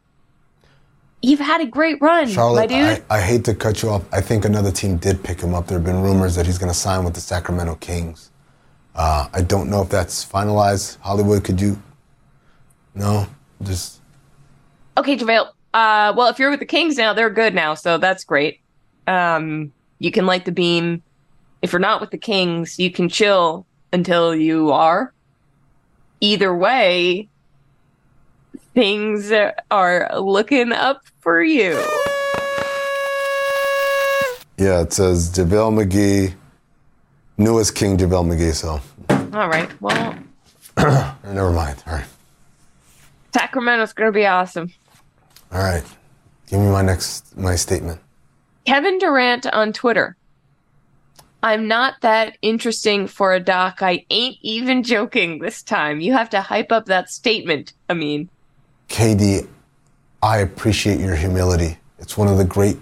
you've 1.21 1.39
had 1.39 1.61
a 1.61 1.65
great 1.65 2.01
run, 2.01 2.33
my 2.33 2.65
dude. 2.67 3.03
I, 3.09 3.17
I 3.17 3.21
hate 3.21 3.45
to 3.45 3.55
cut 3.55 3.81
you 3.81 3.89
off. 3.89 4.03
I 4.11 4.21
think 4.21 4.45
another 4.45 4.71
team 4.71 4.97
did 4.97 5.23
pick 5.23 5.41
him 5.41 5.53
up. 5.53 5.67
There 5.67 5.77
have 5.77 5.85
been 5.85 6.01
rumors 6.01 6.35
that 6.35 6.45
he's 6.45 6.57
going 6.57 6.71
to 6.71 6.77
sign 6.77 7.03
with 7.03 7.13
the 7.13 7.21
Sacramento 7.21 7.75
Kings. 7.75 8.31
Uh, 8.95 9.29
I 9.33 9.41
don't 9.41 9.69
know 9.69 9.81
if 9.81 9.89
that's 9.89 10.25
finalized. 10.25 10.97
Hollywood, 10.99 11.43
could 11.43 11.61
you? 11.61 11.81
No, 12.95 13.27
just 13.61 13.99
Okay, 14.99 15.15
JaVale. 15.15 15.47
Uh, 15.73 16.13
well, 16.17 16.27
if 16.27 16.39
you're 16.39 16.49
with 16.49 16.59
the 16.59 16.65
Kings 16.65 16.97
now, 16.97 17.13
they're 17.13 17.29
good 17.29 17.55
now, 17.55 17.73
so 17.73 17.97
that's 17.97 18.25
great. 18.25 18.59
Um, 19.07 19.71
you 19.99 20.11
can 20.11 20.25
light 20.25 20.43
the 20.43 20.51
beam. 20.51 21.01
If 21.61 21.71
you're 21.71 21.79
not 21.79 22.01
with 22.01 22.11
the 22.11 22.17
Kings, 22.17 22.77
you 22.77 22.91
can 22.91 23.07
chill 23.07 23.65
until 23.93 24.35
you 24.35 24.71
are. 24.71 25.13
Either 26.21 26.53
way, 26.55 27.29
things 28.73 29.31
are 29.71 30.09
looking 30.19 30.71
up 30.71 31.01
for 31.21 31.41
you. 31.41 31.73
yeah. 34.57 34.81
It 34.81 34.93
says 34.93 35.29
JaVale 35.31 35.85
McGee, 35.85 36.33
newest 37.37 37.75
King 37.75 37.97
JaVale 37.97 38.25
McGee. 38.35 38.53
So 38.53 38.81
All 39.33 39.47
right. 39.49 39.69
Well, 39.81 40.17
never 41.23 41.51
mind. 41.51 41.81
All 41.87 41.93
right, 41.93 42.05
Sacramento's 43.33 43.93
going 43.93 44.07
to 44.11 44.17
be 44.17 44.25
awesome. 44.25 44.71
all 45.51 45.61
right. 45.61 45.83
Give 46.47 46.59
me 46.59 46.67
my 46.67 46.81
next 46.81 47.37
my 47.37 47.55
statement. 47.55 48.01
Kevin 48.65 48.97
Durant 48.97 49.45
on 49.47 49.71
Twitter. 49.73 50.15
I'm 51.41 51.67
not 51.67 52.01
that 52.01 52.37
interesting 52.41 53.07
for 53.07 53.33
a 53.33 53.39
doc. 53.39 53.81
I 53.81 54.05
ain't 54.09 54.37
even 54.41 54.83
joking 54.95 55.39
this 55.39 55.63
time. 55.63 56.01
You 56.01 56.13
have 56.13 56.29
to 56.31 56.41
hype 56.41 56.71
up 56.71 56.85
that 56.85 57.09
statement. 57.09 57.73
I 57.89 57.93
mean, 57.93 58.29
KD, 58.89 59.47
I 60.21 60.39
appreciate 60.39 60.99
your 60.99 61.15
humility. 61.15 61.77
It's 61.99 62.17
one 62.17 62.27
of 62.27 62.37
the 62.37 62.45
great 62.45 62.77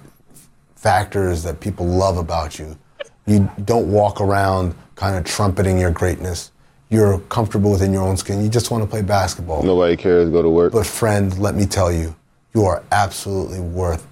factors 0.76 1.44
that 1.44 1.60
people 1.60 1.86
love 1.86 2.18
about 2.18 2.58
you. 2.58 2.78
You 3.26 3.50
don't 3.66 3.92
walk 3.92 4.22
around 4.22 4.74
kind 4.96 5.18
of 5.18 5.26
trumpeting 5.26 5.78
your 5.78 5.92
greatness. 5.92 6.52
You're 6.90 7.20
comfortable 7.20 7.72
within 7.72 7.92
your 7.92 8.04
own 8.04 8.16
skin. 8.16 8.42
You 8.42 8.50
just 8.50 8.72
want 8.72 8.84
to 8.84 8.90
play 8.90 9.02
basketball. 9.02 9.64
Nobody 9.64 9.98
cares. 9.98 10.30
Go 10.30 10.42
to 10.42 10.50
work. 10.50 10.72
But 10.72 10.86
friend, 10.86 11.38
let 11.38 11.54
me 11.54 11.66
tell 11.66 11.92
you, 11.92 12.16
you 12.54 12.64
are 12.64 12.84
absolutely 12.92 13.60
worth 13.60 14.08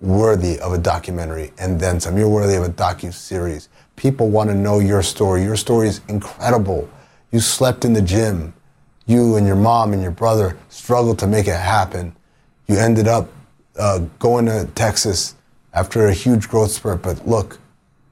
worthy 0.00 0.58
of 0.60 0.72
a 0.72 0.78
documentary 0.78 1.52
and 1.58 1.78
then 1.78 2.00
some. 2.00 2.16
You're 2.16 2.28
worthy 2.28 2.54
of 2.54 2.64
a 2.64 2.70
docu 2.70 3.12
series. 3.12 3.68
People 4.00 4.30
want 4.30 4.48
to 4.48 4.56
know 4.56 4.78
your 4.80 5.02
story. 5.02 5.42
Your 5.44 5.56
story 5.56 5.88
is 5.88 6.00
incredible. 6.08 6.88
You 7.32 7.40
slept 7.40 7.84
in 7.84 7.92
the 7.92 8.00
gym. 8.02 8.54
you 9.06 9.36
and 9.36 9.46
your 9.46 9.56
mom 9.56 9.92
and 9.92 10.02
your 10.02 10.12
brother 10.12 10.56
struggled 10.70 11.18
to 11.18 11.26
make 11.26 11.48
it 11.48 11.56
happen. 11.56 12.16
You 12.68 12.78
ended 12.78 13.08
up 13.08 13.28
uh, 13.78 14.00
going 14.18 14.46
to 14.46 14.68
Texas 14.74 15.34
after 15.74 16.06
a 16.06 16.14
huge 16.14 16.48
growth 16.48 16.70
spurt. 16.70 17.02
But 17.02 17.28
look, 17.28 17.58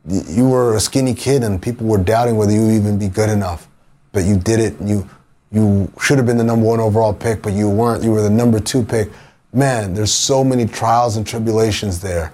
you 0.07 0.48
were 0.48 0.77
a 0.77 0.81
skinny 0.81 1.14
kid, 1.14 1.42
and 1.44 1.62
people 1.62 1.87
were 1.87 1.98
doubting 1.98 2.37
whether 2.37 2.53
you 2.53 2.66
would 2.66 2.74
even 2.74 2.98
be 2.98 3.09
good 3.09 3.31
enough. 3.31 3.68
But 4.12 4.24
you 4.27 4.37
did 4.37 4.61
it. 4.61 4.77
You 4.83 5.09
you 5.53 5.90
should 6.03 6.18
have 6.18 6.27
been 6.27 6.37
the 6.38 6.44
number 6.44 6.66
one 6.66 6.81
overall 6.81 7.14
pick, 7.14 7.42
but 7.42 7.55
you 7.55 7.70
weren't. 7.70 8.05
You 8.05 8.12
were 8.12 8.22
the 8.22 8.31
number 8.31 8.61
two 8.61 8.85
pick. 8.85 9.11
Man, 9.55 9.94
there's 9.94 10.12
so 10.12 10.44
many 10.44 10.66
trials 10.66 11.16
and 11.16 11.27
tribulations 11.27 12.01
there. 12.01 12.33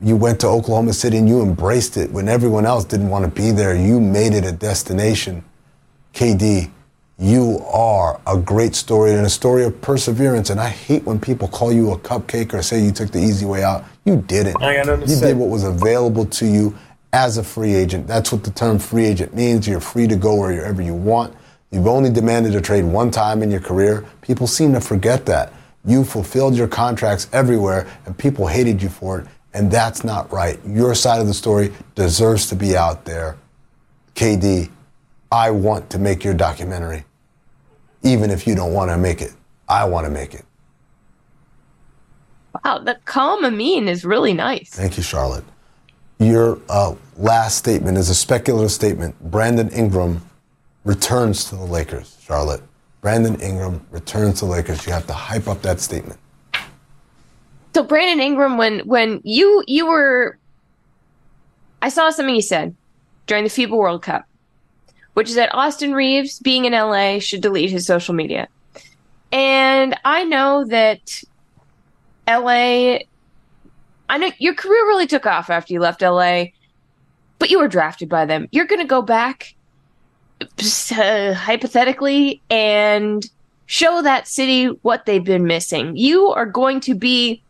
You 0.00 0.16
went 0.16 0.40
to 0.40 0.46
Oklahoma 0.46 0.92
City 0.92 1.16
and 1.16 1.28
you 1.28 1.42
embraced 1.42 1.96
it 1.96 2.10
when 2.12 2.28
everyone 2.28 2.64
else 2.64 2.84
didn't 2.84 3.08
want 3.08 3.24
to 3.24 3.30
be 3.30 3.50
there. 3.50 3.74
You 3.74 4.00
made 4.00 4.32
it 4.32 4.44
a 4.44 4.52
destination. 4.52 5.44
KD, 6.14 6.70
you 7.18 7.58
are 7.72 8.20
a 8.26 8.38
great 8.38 8.76
story 8.76 9.12
and 9.14 9.26
a 9.26 9.30
story 9.30 9.64
of 9.64 9.80
perseverance. 9.80 10.50
And 10.50 10.60
I 10.60 10.68
hate 10.68 11.02
when 11.02 11.18
people 11.18 11.48
call 11.48 11.72
you 11.72 11.90
a 11.90 11.98
cupcake 11.98 12.54
or 12.54 12.62
say 12.62 12.80
you 12.80 12.92
took 12.92 13.10
the 13.10 13.18
easy 13.18 13.44
way 13.44 13.64
out. 13.64 13.84
You 14.04 14.18
didn't. 14.18 14.62
I 14.62 14.76
got 14.76 14.86
nothing 14.86 15.06
to 15.06 15.14
you 15.14 15.20
did 15.20 15.36
what 15.36 15.48
was 15.48 15.64
available 15.64 16.26
to 16.26 16.46
you 16.46 16.76
as 17.12 17.38
a 17.38 17.42
free 17.42 17.74
agent. 17.74 18.06
That's 18.06 18.30
what 18.30 18.44
the 18.44 18.50
term 18.52 18.78
free 18.78 19.04
agent 19.04 19.34
means. 19.34 19.66
You're 19.66 19.80
free 19.80 20.06
to 20.06 20.16
go 20.16 20.36
wherever 20.36 20.80
you 20.80 20.94
want. 20.94 21.34
You've 21.70 21.88
only 21.88 22.10
demanded 22.10 22.54
a 22.54 22.60
trade 22.60 22.84
one 22.84 23.10
time 23.10 23.42
in 23.42 23.50
your 23.50 23.60
career. 23.60 24.06
People 24.22 24.46
seem 24.46 24.72
to 24.74 24.80
forget 24.80 25.26
that. 25.26 25.52
You 25.84 26.04
fulfilled 26.04 26.54
your 26.54 26.68
contracts 26.68 27.28
everywhere, 27.32 27.86
and 28.06 28.16
people 28.16 28.46
hated 28.46 28.82
you 28.82 28.88
for 28.88 29.20
it, 29.20 29.26
and 29.58 29.68
that's 29.72 30.04
not 30.04 30.30
right. 30.30 30.56
Your 30.64 30.94
side 30.94 31.20
of 31.20 31.26
the 31.26 31.34
story 31.34 31.72
deserves 31.96 32.46
to 32.46 32.54
be 32.54 32.76
out 32.76 33.04
there. 33.04 33.36
KD, 34.14 34.70
I 35.32 35.50
want 35.50 35.90
to 35.90 35.98
make 35.98 36.22
your 36.22 36.32
documentary, 36.32 37.04
even 38.04 38.30
if 38.30 38.46
you 38.46 38.54
don't 38.54 38.72
want 38.72 38.92
to 38.92 38.96
make 38.96 39.20
it. 39.20 39.32
I 39.68 39.84
want 39.84 40.06
to 40.06 40.10
make 40.10 40.32
it. 40.32 40.44
Wow, 42.64 42.78
that 42.78 43.04
calm 43.04 43.44
Amin 43.44 43.88
is 43.88 44.04
really 44.04 44.32
nice. 44.32 44.70
Thank 44.70 44.96
you, 44.96 45.02
Charlotte. 45.02 45.44
Your 46.20 46.60
uh, 46.68 46.94
last 47.16 47.58
statement 47.58 47.98
is 47.98 48.10
a 48.10 48.14
speculative 48.14 48.70
statement. 48.70 49.20
Brandon 49.20 49.68
Ingram 49.70 50.22
returns 50.84 51.44
to 51.46 51.56
the 51.56 51.64
Lakers, 51.64 52.16
Charlotte. 52.20 52.62
Brandon 53.00 53.40
Ingram 53.40 53.84
returns 53.90 54.38
to 54.38 54.44
the 54.44 54.52
Lakers. 54.52 54.86
You 54.86 54.92
have 54.92 55.06
to 55.08 55.12
hype 55.12 55.48
up 55.48 55.62
that 55.62 55.80
statement. 55.80 56.20
So 57.74 57.82
Brandon 57.82 58.20
Ingram, 58.20 58.56
when 58.56 58.80
when 58.80 59.20
you 59.24 59.62
you 59.66 59.86
were, 59.86 60.38
I 61.82 61.88
saw 61.88 62.10
something 62.10 62.34
you 62.34 62.42
said 62.42 62.74
during 63.26 63.44
the 63.44 63.50
FIBA 63.50 63.70
World 63.70 64.02
Cup, 64.02 64.26
which 65.14 65.28
is 65.28 65.34
that 65.36 65.54
Austin 65.54 65.92
Reaves, 65.92 66.38
being 66.40 66.64
in 66.64 66.72
LA, 66.72 67.18
should 67.18 67.40
delete 67.40 67.70
his 67.70 67.86
social 67.86 68.14
media. 68.14 68.48
And 69.30 69.94
I 70.04 70.24
know 70.24 70.64
that 70.66 71.22
LA, 72.26 73.00
I 74.08 74.18
know 74.18 74.30
your 74.38 74.54
career 74.54 74.86
really 74.86 75.06
took 75.06 75.26
off 75.26 75.50
after 75.50 75.72
you 75.72 75.80
left 75.80 76.02
LA, 76.02 76.46
but 77.38 77.50
you 77.50 77.58
were 77.58 77.68
drafted 77.68 78.08
by 78.08 78.24
them. 78.24 78.48
You're 78.50 78.66
going 78.66 78.80
to 78.80 78.86
go 78.86 79.02
back, 79.02 79.54
uh, 80.40 81.34
hypothetically, 81.34 82.40
and 82.48 83.28
show 83.66 84.00
that 84.02 84.26
city 84.26 84.66
what 84.82 85.04
they've 85.04 85.24
been 85.24 85.46
missing. 85.46 85.96
You 85.96 86.28
are 86.28 86.46
going 86.46 86.80
to 86.80 86.94
be 86.94 87.42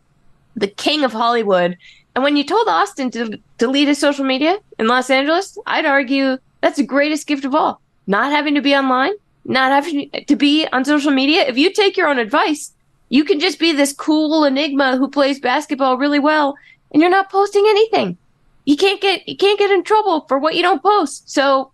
the 0.58 0.68
king 0.68 1.04
of 1.04 1.12
Hollywood. 1.12 1.76
And 2.14 2.24
when 2.24 2.36
you 2.36 2.44
told 2.44 2.68
Austin 2.68 3.10
to 3.12 3.38
delete 3.58 3.88
his 3.88 3.98
social 3.98 4.24
media 4.24 4.58
in 4.78 4.86
Los 4.86 5.10
Angeles, 5.10 5.58
I'd 5.66 5.86
argue 5.86 6.38
that's 6.60 6.76
the 6.76 6.84
greatest 6.84 7.26
gift 7.26 7.44
of 7.44 7.54
all. 7.54 7.80
Not 8.06 8.32
having 8.32 8.54
to 8.54 8.62
be 8.62 8.74
online, 8.74 9.12
not 9.44 9.70
having 9.70 10.10
to 10.10 10.36
be 10.36 10.66
on 10.72 10.84
social 10.84 11.12
media. 11.12 11.46
If 11.46 11.56
you 11.56 11.72
take 11.72 11.96
your 11.96 12.08
own 12.08 12.18
advice, 12.18 12.72
you 13.08 13.24
can 13.24 13.40
just 13.40 13.58
be 13.58 13.72
this 13.72 13.92
cool 13.92 14.44
enigma 14.44 14.96
who 14.96 15.08
plays 15.08 15.40
basketball 15.40 15.96
really 15.96 16.18
well 16.18 16.56
and 16.92 17.00
you're 17.00 17.10
not 17.10 17.30
posting 17.30 17.64
anything. 17.68 18.16
You 18.64 18.76
can't 18.76 19.00
get 19.00 19.26
you 19.28 19.36
can't 19.36 19.58
get 19.58 19.70
in 19.70 19.82
trouble 19.82 20.22
for 20.28 20.38
what 20.38 20.54
you 20.54 20.62
don't 20.62 20.82
post. 20.82 21.30
So 21.30 21.72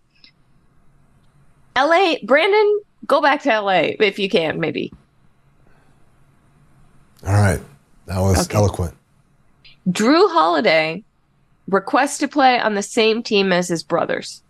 LA, 1.75 2.15
Brandon, 2.23 2.81
go 3.05 3.21
back 3.21 3.41
to 3.43 3.59
LA 3.59 3.95
if 3.99 4.17
you 4.17 4.29
can, 4.29 4.59
maybe. 4.59 4.93
All 7.25 7.33
right. 7.33 7.59
That 8.47 8.59
was 8.61 8.69
Okay. 8.69 8.83
eloquent. 8.83 8.93
Jrue 9.89 10.31
Holiday 10.31 11.03
requests 11.69 12.17
to 12.19 12.27
play 12.27 12.59
on 12.59 12.75
the 12.75 12.81
same 12.81 13.23
team 13.23 13.51
as 13.51 13.67
his 13.67 13.83
brothers. 13.83 14.41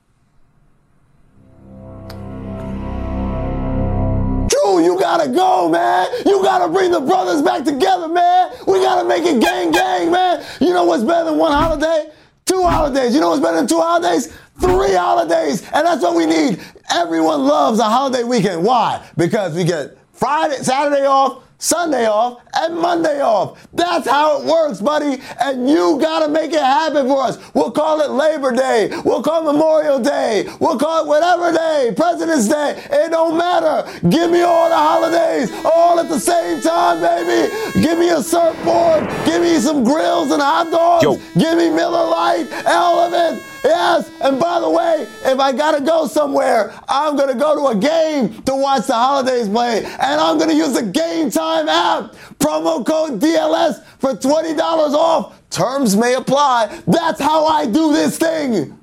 Drew, 4.48 4.84
you 4.84 4.98
gotta 5.00 5.30
go, 5.30 5.70
man. 5.70 6.08
You 6.26 6.42
gotta 6.44 6.72
bring 6.72 6.92
the 6.92 7.00
brothers 7.02 7.42
back 7.42 7.64
together, 7.64 8.08
man. 8.08 8.52
We 8.68 8.80
gotta 8.80 9.08
make 9.08 9.24
it 9.24 9.42
gang 9.42 9.72
gang, 9.72 10.12
man. 10.12 10.44
You 10.60 10.74
know 10.74 10.84
what's 10.86 11.04
better 11.04 11.26
than 11.26 11.38
one 11.38 11.52
holiday? 11.52 12.10
Two 12.46 12.64
holidays. 12.64 13.14
You 13.16 13.22
know 13.22 13.30
what's 13.30 13.42
better 13.42 13.58
than 13.58 13.68
two 13.68 13.80
holidays? 13.80 14.32
Three 14.62 14.94
holidays. 14.94 15.62
And 15.74 15.86
that's 15.86 16.02
what 16.02 16.16
we 16.16 16.26
need. 16.26 16.60
Everyone 16.94 17.46
loves 17.46 17.80
a 17.80 17.84
holiday 17.84 18.24
weekend. 18.24 18.64
Why? 18.64 19.04
Because 19.18 19.56
we 19.56 19.64
get 19.64 19.98
Friday, 20.14 20.56
Saturday 20.58 21.06
off, 21.06 21.44
Sunday 21.58 22.08
off, 22.08 22.42
and 22.54 22.78
Monday 22.78 23.22
off. 23.22 23.66
That's 23.74 24.08
how 24.08 24.42
it 24.42 24.46
works, 24.46 24.82
buddy. 24.82 25.22
And 25.40 25.70
you 25.70 25.98
gotta 26.00 26.28
make 26.28 26.52
it 26.52 26.60
happen 26.60 27.08
for 27.08 27.24
us. 27.24 27.38
We'll 27.54 27.72
call 27.72 28.02
it 28.02 28.12
Labor 28.12 28.52
Day. 28.52 28.90
We'll 29.04 29.24
call 29.24 29.48
it 29.48 29.54
Memorial 29.54 30.00
Day. 30.00 30.48
We'll 30.60 30.78
call 30.78 31.04
it 31.04 31.08
whatever 31.08 31.52
day. 31.52 31.94
President's 31.96 32.48
Day. 32.48 32.84
It 32.92 33.12
don't 33.12 33.38
matter. 33.38 33.90
Give 34.10 34.30
me 34.30 34.42
all 34.42 34.70
the 34.70 34.76
holidays 34.76 35.52
all 35.66 36.00
at 36.00 36.10
the 36.10 36.20
same 36.20 36.62
time, 36.62 37.02
baby. 37.02 37.52
Give 37.82 37.98
me 37.98 38.10
a 38.10 38.22
surfboard. 38.22 39.08
Give 39.26 39.42
me 39.42 39.58
some 39.60 39.84
grills 39.84 40.32
and 40.32 40.42
hot 40.42 40.72
dogs. 40.72 41.04
Yo. 41.04 41.16
Give 41.40 41.58
me 41.58 41.70
Miller 41.70 42.06
Lite, 42.10 42.52
Element. 42.66 43.42
Yes. 43.66 44.12
And 44.22 44.40
by 44.40 44.60
the 44.60 44.70
way, 44.70 45.08
if 45.26 45.40
I 45.40 45.52
gotta 45.52 45.84
go 45.84 46.06
somewhere, 46.06 46.72
I'm 46.88 47.16
gonna 47.16 47.34
go 47.34 47.56
to 47.56 47.78
a 47.78 47.82
game 47.82 48.44
to 48.44 48.56
watch 48.56 48.86
the 48.86 48.94
holidays 48.94 49.50
play. 49.50 49.84
And 49.84 50.22
I'm 50.22 50.38
gonna 50.38 50.54
use 50.54 50.74
the 50.74 50.84
Game 50.84 51.32
Time 51.32 51.68
app. 51.68 52.14
Promo 52.38 52.86
code 52.86 53.20
DLS 53.20 53.84
for 53.98 54.14
$20 54.14 54.60
off. 54.94 55.42
Terms 55.50 55.96
may 55.96 56.14
apply. 56.14 56.80
That's 56.86 57.20
how 57.20 57.46
I 57.48 57.66
do 57.66 57.92
this 57.92 58.20
thing. 58.20 58.78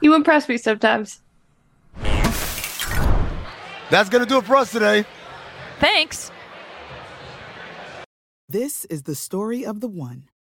You 0.00 0.14
impress 0.14 0.48
me 0.48 0.56
sometimes. 0.56 1.20
That's 3.90 4.08
gonna 4.08 4.24
do 4.24 4.38
it 4.38 4.44
for 4.44 4.56
us 4.56 4.72
today. 4.72 5.04
Thanks. 5.80 6.30
This 8.48 8.86
is 8.86 9.02
the 9.02 9.14
story 9.14 9.66
of 9.66 9.80
the 9.80 9.88
one. 9.88 10.31